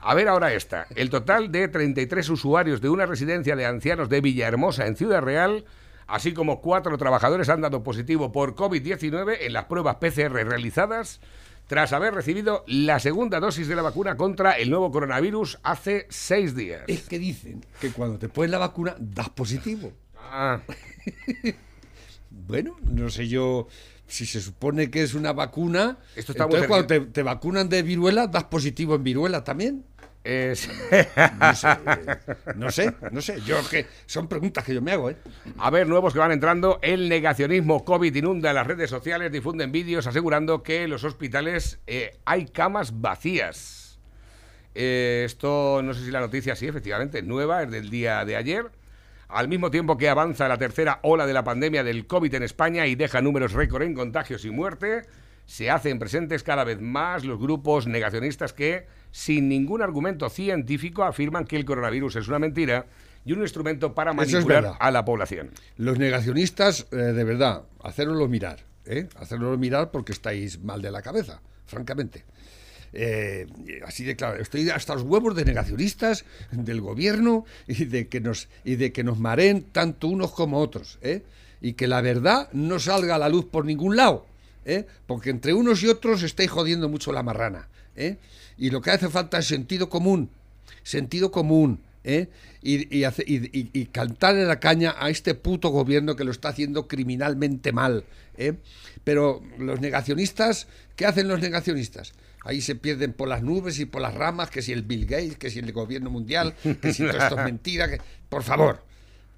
[0.00, 0.86] A ver ahora esta.
[0.96, 5.66] El total de 33 usuarios de una residencia de ancianos de Villahermosa en Ciudad Real,
[6.06, 11.20] así como cuatro trabajadores han dado positivo por COVID-19 en las pruebas PCR realizadas
[11.68, 16.56] tras haber recibido la segunda dosis de la vacuna contra el nuevo coronavirus hace seis
[16.56, 16.82] días.
[16.88, 19.92] Es que dicen que cuando te pones la vacuna das positivo.
[20.16, 20.60] Ah,
[22.30, 23.68] Bueno, no sé yo
[24.06, 25.98] si se supone que es una vacuna.
[26.16, 27.12] Esto está muy entonces cuando te, cerquita.
[27.12, 29.84] te vacunan de viruela, das positivo en viruela también.
[30.24, 30.68] Es-
[31.38, 32.06] No sé, eh,
[32.56, 33.40] no sé, no sé.
[33.42, 35.16] Yo que son preguntas que yo me hago, ¿eh?
[35.58, 36.78] A ver, nuevos que van entrando.
[36.82, 42.16] El negacionismo COVID inunda las redes sociales, difunden vídeos asegurando que en los hospitales eh,
[42.24, 43.98] hay camas vacías.
[44.74, 48.36] Eh, esto, no sé si la noticia sí, efectivamente, es nueva, es del día de
[48.36, 48.66] ayer.
[49.28, 52.86] Al mismo tiempo que avanza la tercera ola de la pandemia del COVID en España
[52.86, 55.02] y deja números récord en contagios y muerte,
[55.48, 61.46] se hacen presentes cada vez más los grupos negacionistas que, sin ningún argumento científico, afirman
[61.46, 62.84] que el coronavirus es una mentira
[63.24, 65.50] y un instrumento para es manipular a la población.
[65.78, 69.08] Los negacionistas, eh, de verdad, hacérnoslo mirar, ¿eh?
[69.16, 72.26] Hacérnoslo mirar porque estáis mal de la cabeza, francamente.
[72.92, 73.46] Eh,
[73.86, 78.48] así de claro, estoy hasta los huevos de negacionistas del gobierno y de que nos
[78.64, 81.22] y de que nos mareen tanto unos como otros, ¿eh?
[81.62, 84.26] y que la verdad no salga a la luz por ningún lado,
[84.64, 84.86] ¿eh?
[85.06, 88.16] porque entre unos y otros estáis jodiendo mucho la marrana, ¿eh?
[88.56, 90.30] y lo que hace falta es sentido común,
[90.82, 92.28] sentido común, ¿eh?
[92.62, 96.30] y, y, hace- y- y- y cantarle la caña a este puto gobierno que lo
[96.30, 98.04] está haciendo criminalmente mal.
[98.36, 98.54] ¿eh?
[99.04, 102.12] Pero los negacionistas, ¿qué hacen los negacionistas?
[102.44, 105.36] Ahí se pierden por las nubes y por las ramas, que si el Bill Gates,
[105.36, 107.88] que si el gobierno mundial, que si todo esto es mentira.
[107.90, 108.00] Que...
[108.28, 108.82] Por favor,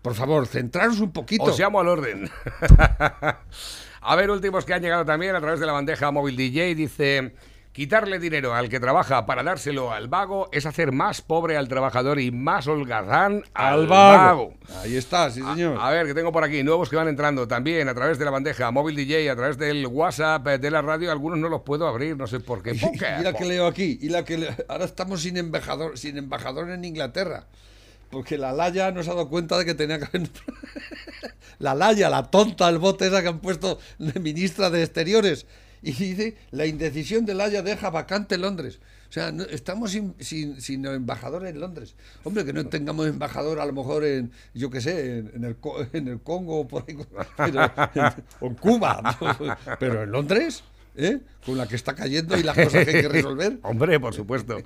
[0.03, 1.45] por favor, centraros un poquito.
[1.45, 2.31] Os llamo al orden.
[4.01, 6.75] a ver, últimos que han llegado también a través de la bandeja móvil DJ.
[6.75, 7.35] Dice,
[7.73, 12.19] Quitarle dinero al que trabaja para dárselo al vago es hacer más pobre al trabajador
[12.19, 14.19] y más holgazán al, Al vago.
[14.19, 14.55] vago.
[14.83, 15.79] Ahí está, sí, señor.
[15.81, 18.33] A ver, que tengo por aquí nuevos que van entrando también a través de la
[18.33, 21.13] bandeja móvil DJ, a través del WhatsApp eh, de la radio.
[21.13, 22.73] Algunos no los puedo abrir, no sé por qué.
[22.75, 26.19] Y, y la que leo aquí, y la que le- ahora estamos sin embajador, sin
[26.19, 27.47] embajador en Inglaterra.
[28.11, 30.29] Porque la Laya nos ha dado cuenta de que tenía que haber.
[31.59, 35.47] la Laya, la tonta, el bote esa que han puesto de ministra de Exteriores.
[35.83, 38.81] Y dice: la indecisión de Laya deja vacante Londres.
[39.09, 41.97] O sea, no- estamos sin, sin, sin embajador en Londres.
[42.23, 45.57] Hombre, que no tengamos embajador a lo mejor en, yo qué sé, en, en el,
[45.93, 46.97] en el Congo o por ahí,
[48.41, 49.57] o en Cuba.
[49.81, 50.63] Pero en Londres,
[50.97, 51.19] ¿eh?
[51.47, 53.59] Con la que está cayendo y las cosas que hay que resolver.
[53.63, 54.59] Hombre, por supuesto.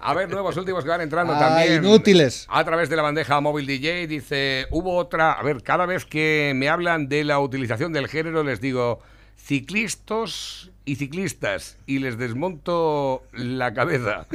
[0.00, 1.82] A ver, nuevos últimos que van entrando Ah, también.
[1.84, 2.46] inútiles.
[2.48, 6.52] A través de la bandeja móvil DJ dice, hubo otra, a ver, cada vez que
[6.54, 9.00] me hablan de la utilización del género les digo
[9.36, 14.26] ciclistas y ciclistas y les desmonto la cabeza.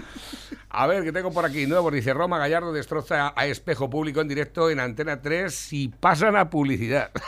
[0.70, 1.94] A ver, que tengo por aquí nuevos.
[1.94, 6.50] Dice Roma Gallardo destroza a espejo público en directo en Antena 3 y pasan a
[6.50, 7.12] publicidad.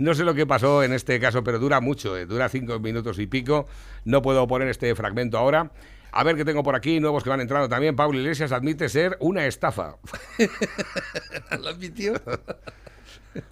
[0.00, 3.18] No sé lo que pasó en este caso, pero dura mucho, eh, dura cinco minutos
[3.18, 3.66] y pico.
[4.06, 5.72] No puedo poner este fragmento ahora.
[6.10, 7.94] A ver qué tengo por aquí, nuevos que van entrando también.
[7.94, 9.96] Pablo Iglesias admite ser una estafa.
[11.60, 12.14] ¿Lo admitió?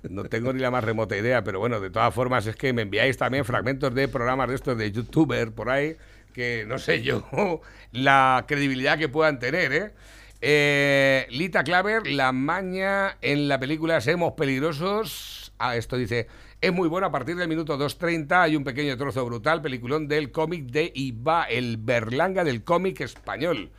[0.09, 2.81] No tengo ni la más remota idea, pero bueno, de todas formas es que me
[2.81, 5.97] enviáis también fragmentos de programas de estos de youtuber por ahí,
[6.33, 7.29] que no sé yo
[7.93, 9.93] la credibilidad que puedan tener, ¿eh?
[10.41, 15.48] Eh, Lita Claver, la maña en la película Semos Peligrosos.
[15.59, 16.29] Ah, esto dice,
[16.61, 18.43] es muy bueno a partir del minuto 2.30.
[18.43, 23.71] Hay un pequeño trozo brutal, peliculón del cómic de Iba, el Berlanga del cómic español.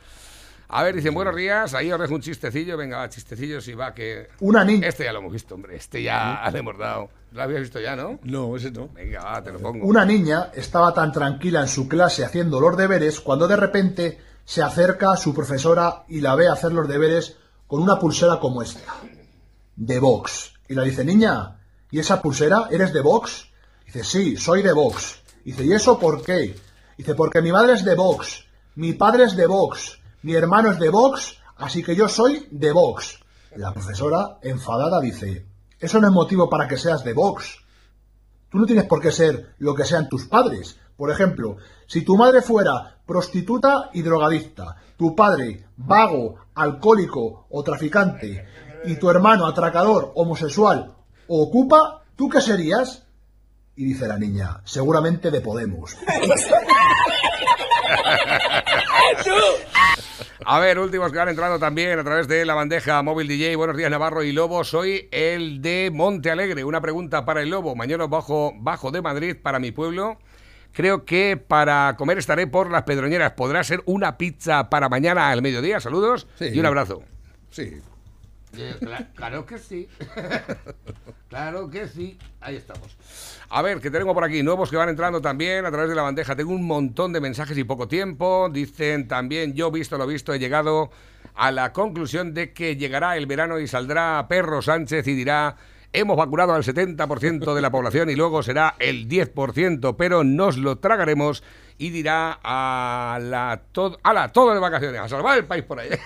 [0.72, 2.76] A ver, dicen, buenos días, ahí os dejo un chistecillo.
[2.76, 4.28] Venga, va, chistecillos y va, que...
[4.38, 4.86] Una niña.
[4.86, 5.74] Este ya lo hemos visto, hombre.
[5.74, 7.10] Este ya le hemos dado.
[7.32, 8.20] ¿Lo habías visto ya, no?
[8.22, 8.88] No, ese no.
[8.94, 9.84] Venga, va, te lo pongo.
[9.84, 14.62] Una niña estaba tan tranquila en su clase haciendo los deberes cuando de repente se
[14.62, 18.94] acerca a su profesora y la ve hacer los deberes con una pulsera como esta,
[19.74, 20.54] de Vox.
[20.68, 21.59] Y le dice, niña,
[21.90, 23.48] ¿y esa pulsera eres de Vox?
[23.86, 25.20] Dice, sí, soy de Vox.
[25.44, 26.56] Dice, ¿y eso por qué?
[26.96, 28.44] Dice, porque mi madre es de Vox,
[28.76, 32.72] mi padre es de Vox, mi hermano es de Vox, así que yo soy de
[32.72, 33.18] Vox.
[33.56, 35.46] La profesora, enfadada, dice,
[35.78, 37.58] eso no es motivo para que seas de Vox.
[38.50, 40.78] Tú no tienes por qué ser lo que sean tus padres.
[40.96, 48.46] Por ejemplo, si tu madre fuera prostituta y drogadicta, tu padre vago, alcohólico o traficante,
[48.84, 50.94] y tu hermano atracador, homosexual
[51.32, 53.04] o ocupa, ¿tú qué serías?
[53.76, 55.96] Y dice la niña, seguramente de Podemos.
[60.44, 63.54] A ver, últimos que van entrando también a través de la bandeja móvil DJ.
[63.56, 64.64] Buenos días, Navarro y Lobo.
[64.64, 66.64] Soy el de Monte Alegre.
[66.64, 67.76] Una pregunta para el Lobo.
[67.76, 70.18] Mañana bajo, bajo de Madrid para mi pueblo.
[70.72, 73.32] Creo que para comer estaré por las Pedroñeras.
[73.32, 75.78] ¿Podrá ser una pizza para mañana al mediodía?
[75.78, 76.46] Saludos Sí.
[76.52, 77.02] y un abrazo.
[77.50, 77.80] Sí.
[79.14, 79.88] Claro que sí.
[81.28, 82.18] Claro que sí.
[82.40, 82.96] Ahí estamos.
[83.48, 86.02] A ver, que tengo por aquí nuevos que van entrando también a través de la
[86.02, 86.34] bandeja.
[86.34, 88.48] Tengo un montón de mensajes y poco tiempo.
[88.52, 90.90] Dicen también, yo visto lo visto, he llegado
[91.34, 95.56] a la conclusión de que llegará el verano y saldrá Perro Sánchez y dirá,
[95.92, 100.78] hemos vacunado al 70% de la población y luego será el 10%, pero nos lo
[100.78, 101.42] tragaremos
[101.78, 105.80] y dirá a la, to a la todo de vacaciones, a salvar el país por
[105.80, 105.90] ahí.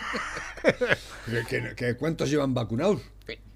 [1.26, 3.00] ¿Que, que- que cuántos llevan vacunados?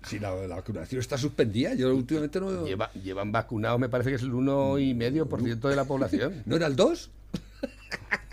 [0.06, 2.64] Si la, la vacunación está suspendida, yo últimamente no...
[2.66, 6.42] Lleva- llevan vacunados, me parece que es el 1,5% de la población.
[6.46, 7.11] ¿No era el 2?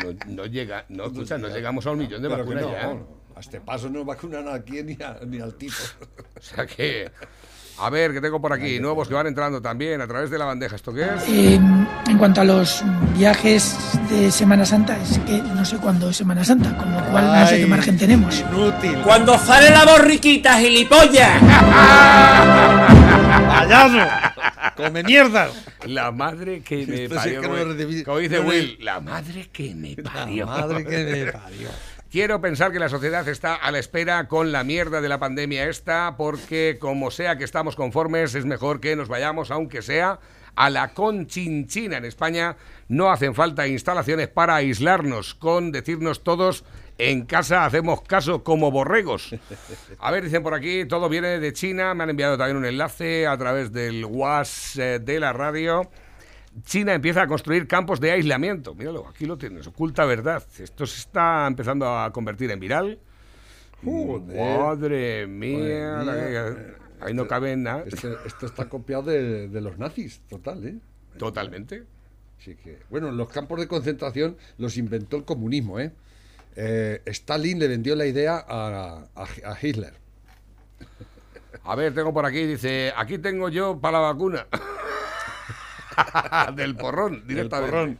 [0.03, 2.88] No, no llega, no, escucha, no llegamos a un millón de vacunas no, ya.
[2.93, 3.07] no.
[3.36, 5.76] A este paso no vacunan aquí ni, a- ni al tipo.
[6.38, 7.09] O sea que.
[7.78, 10.45] A ver, que tengo por aquí nuevos que van entrando también a través de la
[10.45, 10.78] bandeja.
[10.78, 11.28] ¿Esto qué es?
[11.28, 12.82] Eh, en cuanto a los
[13.17, 13.76] viajes
[14.09, 17.47] de Semana Santa, es que no sé cuándo es Semana Santa, con lo cual no
[17.47, 18.39] sé qué Ay, margen tenemos.
[18.39, 18.97] Inútil.
[19.03, 21.41] Cuando sale la borriquita, gilipollas.
[23.47, 24.07] ¡Payaso!
[24.78, 25.49] ¡Come mierda!
[25.86, 27.41] La madre que me Esto sí parió.
[27.41, 27.53] que no
[28.05, 30.45] como- dice No Will, la madre que me parió.
[30.45, 31.69] Madre que me parió.
[32.16, 35.68] Quiero pensar que la sociedad está a la espera con la mierda de la pandemia
[35.68, 40.22] esta, porque como sea que estamos conformes, es mejor que nos vayamos, aunque sea
[40.55, 41.97] a la conchinchina.
[41.97, 42.55] En España
[42.88, 46.63] no hacen falta instalaciones para aislarnos, con decirnos todos
[46.97, 49.36] en casa hacemos caso como borregos.
[49.99, 53.28] A ver, dicen por aquí, todo viene de China, me han enviado también un enlace
[53.28, 55.89] a través del WhatsApp eh, de la radio.
[56.64, 58.74] China empieza a construir campos de aislamiento.
[58.76, 60.43] Míralo, aquí lo tienes, oculta verdad.
[60.58, 62.99] Esto se está empezando a convertir en viral.
[63.84, 64.60] Joder.
[64.60, 66.01] Madre mía.
[66.06, 66.76] Madre mía.
[67.01, 67.84] ahí no cabe nada.
[67.86, 70.76] Esto, esto está copiado de, de los nazis, total, ¿eh?
[71.18, 71.84] Totalmente.
[72.39, 75.91] Así que, bueno, los campos de concentración los inventó el comunismo, ¿eh?
[76.56, 79.93] Eh, Stalin le vendió la idea a, a- a Hitler.
[81.64, 84.47] A ver, tengo por aquí, dice, aquí tengo yo para la vacuna.
[86.56, 87.72] Del porrón, directamente.
[87.72, 88.00] porrón.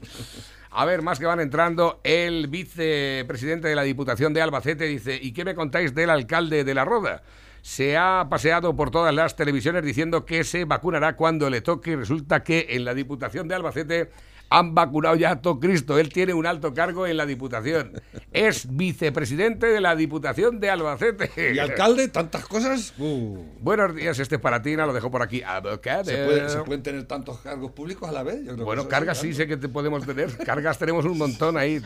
[0.78, 5.32] A ver, más que van entrando, el vicepresidente de la Diputación de Albacete dice, ¿y
[5.32, 7.24] qué me contáis del alcalde de La Roda?
[7.62, 11.96] Se ha paseado por todas las televisiones diciendo que se vacunará cuando le toque y
[11.96, 14.10] resulta que en la Diputación de Albacete
[14.50, 15.98] han vacunado ya a todo Cristo.
[15.98, 17.94] Él tiene un alto cargo en la Diputación.
[18.36, 21.54] Es vicepresidente de la Diputación de Albacete.
[21.56, 22.94] Y alcalde, tantas cosas.
[23.00, 25.40] uh, Buenos días, este es para Tina, lo dejo por aquí.
[25.40, 28.40] ¿se, puede- se pueden tener tantos cargos públicos a la vez?
[28.40, 30.36] Yo creo que Bueno, cargas sí sé que te podemos tener.
[30.40, 31.82] Cargas tenemos un montón ahí.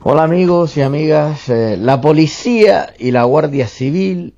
[0.00, 4.32] Hola amigos y amigas, Eh, la policía y la Guardia Civil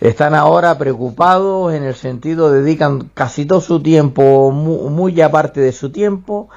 [0.00, 5.72] están ahora preocupados en el sentido, dedican casi todo su tiempo, mu- muy, aparte de
[5.72, 6.48] su tiempo,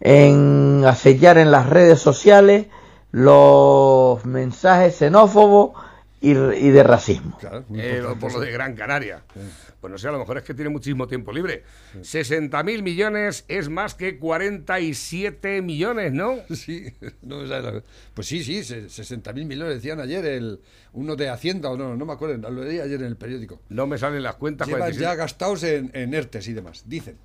[0.00, 2.66] en acechar en las redes sociales
[3.12, 5.72] los mensajes xenófobos
[6.20, 7.36] y, y de racismo.
[7.38, 9.22] Claro, Eh, por lo de Gran Canaria.
[9.80, 11.62] Pues no sé, a lo mejor es que tiene muchísimo tiempo libre.
[12.00, 16.36] 60.000 millones es más que 47 millones, ¿no?
[16.54, 16.86] Sí,
[17.22, 17.82] no me sale la-
[18.14, 20.60] pues sí, sí, se- 60.000 millones decían ayer el
[20.92, 23.60] uno de Hacienda o no, no me acuerdo, lo leí ayer en el periódico.
[23.68, 24.66] No me salen las cuentas.
[24.66, 25.02] Llevan 47.
[25.10, 27.16] ya gastados en, en ERTES y demás, dicen.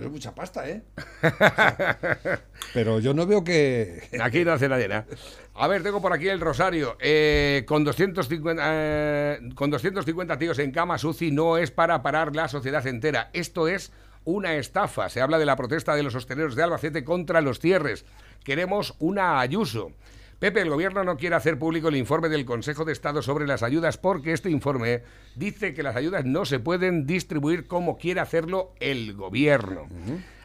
[0.00, 0.82] Es mucha pasta, ¿eh?
[2.74, 4.08] Pero yo no veo que...
[4.22, 5.06] Aquí no hace nadie nada.
[5.54, 6.96] A ver, tengo por aquí el Rosario.
[7.00, 12.46] Eh, con, 250, eh, con 250 tíos en cama, UCI no es para parar la
[12.46, 13.30] sociedad entera.
[13.32, 13.92] Esto es
[14.24, 15.08] una estafa.
[15.08, 18.04] Se habla de la protesta de los hosteleros de Albacete contra los cierres.
[18.44, 19.92] Queremos una Ayuso.
[20.38, 23.64] Pepe, el gobierno no quiere hacer público el informe del Consejo de Estado sobre las
[23.64, 25.02] ayudas porque este informe
[25.34, 29.88] dice que las ayudas no se pueden distribuir como quiere hacerlo el gobierno.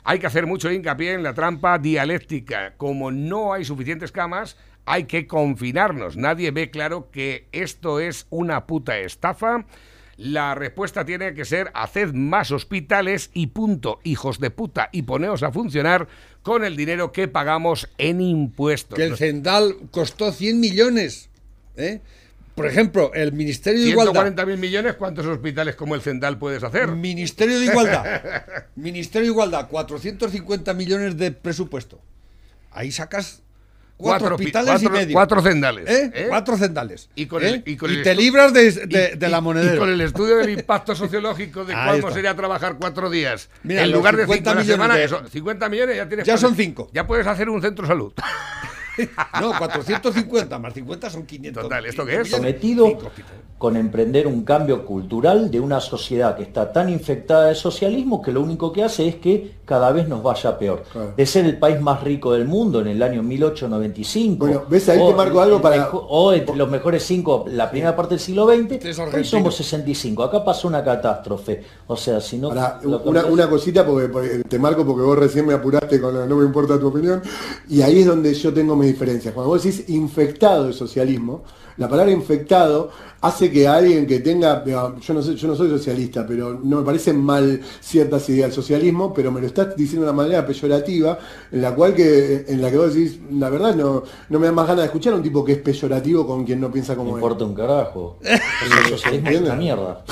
[0.03, 2.73] Hay que hacer mucho hincapié en la trampa dialéctica.
[2.75, 6.17] Como no hay suficientes camas, hay que confinarnos.
[6.17, 9.63] Nadie ve claro que esto es una puta estafa.
[10.17, 15.41] La respuesta tiene que ser haced más hospitales y punto, hijos de puta, y poneos
[15.41, 16.07] a funcionar
[16.43, 18.95] con el dinero que pagamos en impuestos.
[18.95, 21.29] Que el Zendal costó 100 millones.
[21.77, 22.01] ¿eh?
[22.53, 24.27] Por ejemplo, el Ministerio de Igualdad.
[24.27, 26.89] 140.000 millones, ¿cuántos hospitales como el Zendal puedes hacer?
[26.89, 28.23] Ministerio de Igualdad.
[28.75, 31.99] Ministerio de Igualdad, 450 millones de presupuesto.
[32.69, 33.41] Ahí sacas
[33.97, 35.13] cuatro, Cuatro pi- hospitales cuatro- y medio.
[35.13, 36.11] cuatro zendales, ¿Eh?
[36.13, 36.25] ¿eh?
[36.29, 37.09] Cuatro cendales.
[37.15, 37.49] Y con ¿eh?
[37.49, 39.75] el- y con el te libras de, de- Y- de la monedera.
[39.75, 42.11] Y con el estudio del impacto sociológico de está.
[42.11, 43.49] sería trabajar cuatro días.
[43.63, 46.07] Mira, en lugar de 50 cinco a la millones semana, de- eso, 50 millones ya
[46.07, 46.25] tienes.
[46.25, 46.89] Ya son cinco.
[46.93, 48.13] Ya puedes hacer un centro de salud.
[49.41, 51.63] No, 450 más 50 son 500.
[51.63, 52.29] Total, ¿esto qué es?
[52.29, 52.87] Sometido
[53.57, 58.31] con emprender un cambio cultural de una sociedad que está tan infectada de socialismo que
[58.33, 60.83] lo único que hace es que cada vez nos vaya peor.
[61.15, 64.45] De ser el país más rico del mundo en el año 1895.
[64.45, 64.89] Bueno, ¿ves?
[64.89, 68.19] Ahí te o marco algo para- O entre los mejores cinco, la primera parte del
[68.19, 70.23] siglo XX, hoy somos 65.
[70.23, 71.63] Acá pasó una catástrofe.
[71.87, 72.49] O sea, si no...
[72.49, 76.25] Una, parece- una cosita, porque, porque te marco porque vos recién me apuraste con la
[76.25, 77.21] no me importa tu opinión,
[77.69, 79.33] y ahí es donde yo tengo mis diferencias.
[79.33, 81.43] Cuando vos decís infectado el socialismo,
[81.77, 86.23] la palabra infectado hace que alguien que tenga, yo no, sé, yo no soy socialista,
[86.27, 90.11] pero no me parecen mal ciertas ideas del socialismo, pero me lo estás diciendo de
[90.11, 91.17] una manera peyorativa,
[91.51, 94.51] en la cual que, en la que vos decís, la verdad no, no me da
[94.51, 97.09] más ganas de escuchar a un tipo que es peyorativo con quien no piensa como
[97.11, 97.15] él.
[97.15, 98.17] importa un carajo.
[98.23, 100.03] El socialismo es una mierda.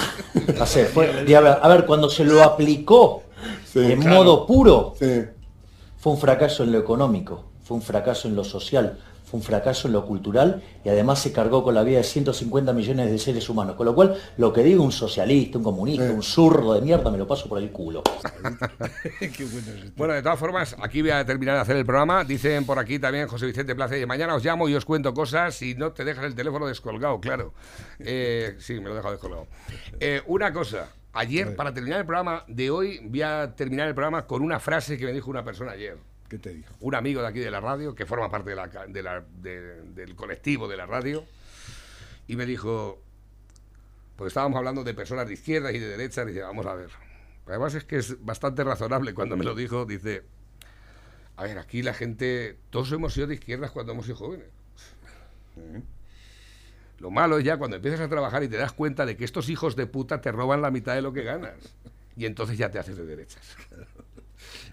[0.93, 3.23] Fue- a, ver, a ver, cuando se lo aplicó
[3.71, 4.15] Sí, en claro.
[4.17, 5.21] modo puro, Sí.
[5.99, 9.87] fue un fracaso en lo económico, fue un fracaso en lo social, fue un fracaso
[9.87, 13.47] en lo cultural y además se cargó con la vida de 150 millones de seres
[13.47, 13.77] humanos.
[13.77, 17.17] Con lo cual, lo que diga un socialista, un comunista, un zurdo de mierda, me
[17.17, 18.03] lo paso por el culo.
[19.19, 19.91] Qué bueno es esto.
[19.95, 22.25] Bueno, de todas formas, aquí voy a terminar de hacer el programa.
[22.25, 25.61] Dicen por aquí también José Vicente Plaza, y mañana os llamo y os cuento cosas
[25.61, 27.53] y no te dejas el teléfono descolgado, claro.
[27.99, 29.47] Eh, sí, me lo he dejado descolgado.
[29.97, 34.27] Eh, una cosa, ayer, para terminar el programa de hoy, voy a terminar el programa
[34.27, 36.10] con una frase que me dijo una persona ayer.
[36.31, 36.73] ¿Qué te dijo?
[36.79, 39.21] Un amigo de aquí de la radio, que forma parte de la ca- de la-
[39.41, 41.25] de- del colectivo de la radio,
[42.25, 43.01] y me dijo,
[44.15, 46.89] porque estábamos hablando de personas de izquierda y de derecha, y dice, vamos a ver.
[47.47, 50.23] Además es que es bastante razonable cuando me lo dijo, dice,
[51.35, 54.47] a ver, aquí la gente, todos hemos sido de izquierdas cuando hemos sido jóvenes.
[56.99, 59.49] Lo malo es ya cuando empiezas a trabajar y te das cuenta de que estos
[59.49, 61.55] hijos de puta te roban la mitad de lo que ganas.
[62.15, 63.57] Y entonces ya te haces de derechas.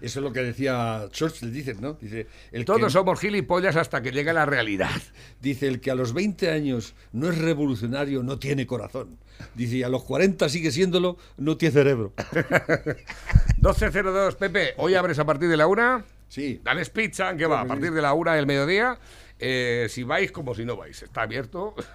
[0.01, 1.93] Eso es lo que decía Churchill, dices, ¿no?
[1.93, 5.01] Dice, el Todos que, somos gilipollas hasta que llega la realidad.
[5.41, 9.17] dice, el que a los 20 años no es revolucionario no tiene corazón.
[9.55, 12.13] Dice, y a los 40 sigue siéndolo, no tiene cerebro.
[13.61, 16.05] 12.02, Pepe, hoy abres a partir de la una.
[16.27, 16.61] Sí.
[16.63, 17.61] Dales pizza, ¿qué va?
[17.61, 18.99] A partir de la una del mediodía.
[19.39, 21.01] Eh, si vais como si no vais.
[21.01, 21.75] Está abierto.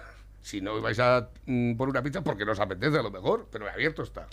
[0.45, 3.47] Si no vais a mm, por una pizza, porque no os apetece a lo mejor,
[3.51, 4.27] pero abierto está.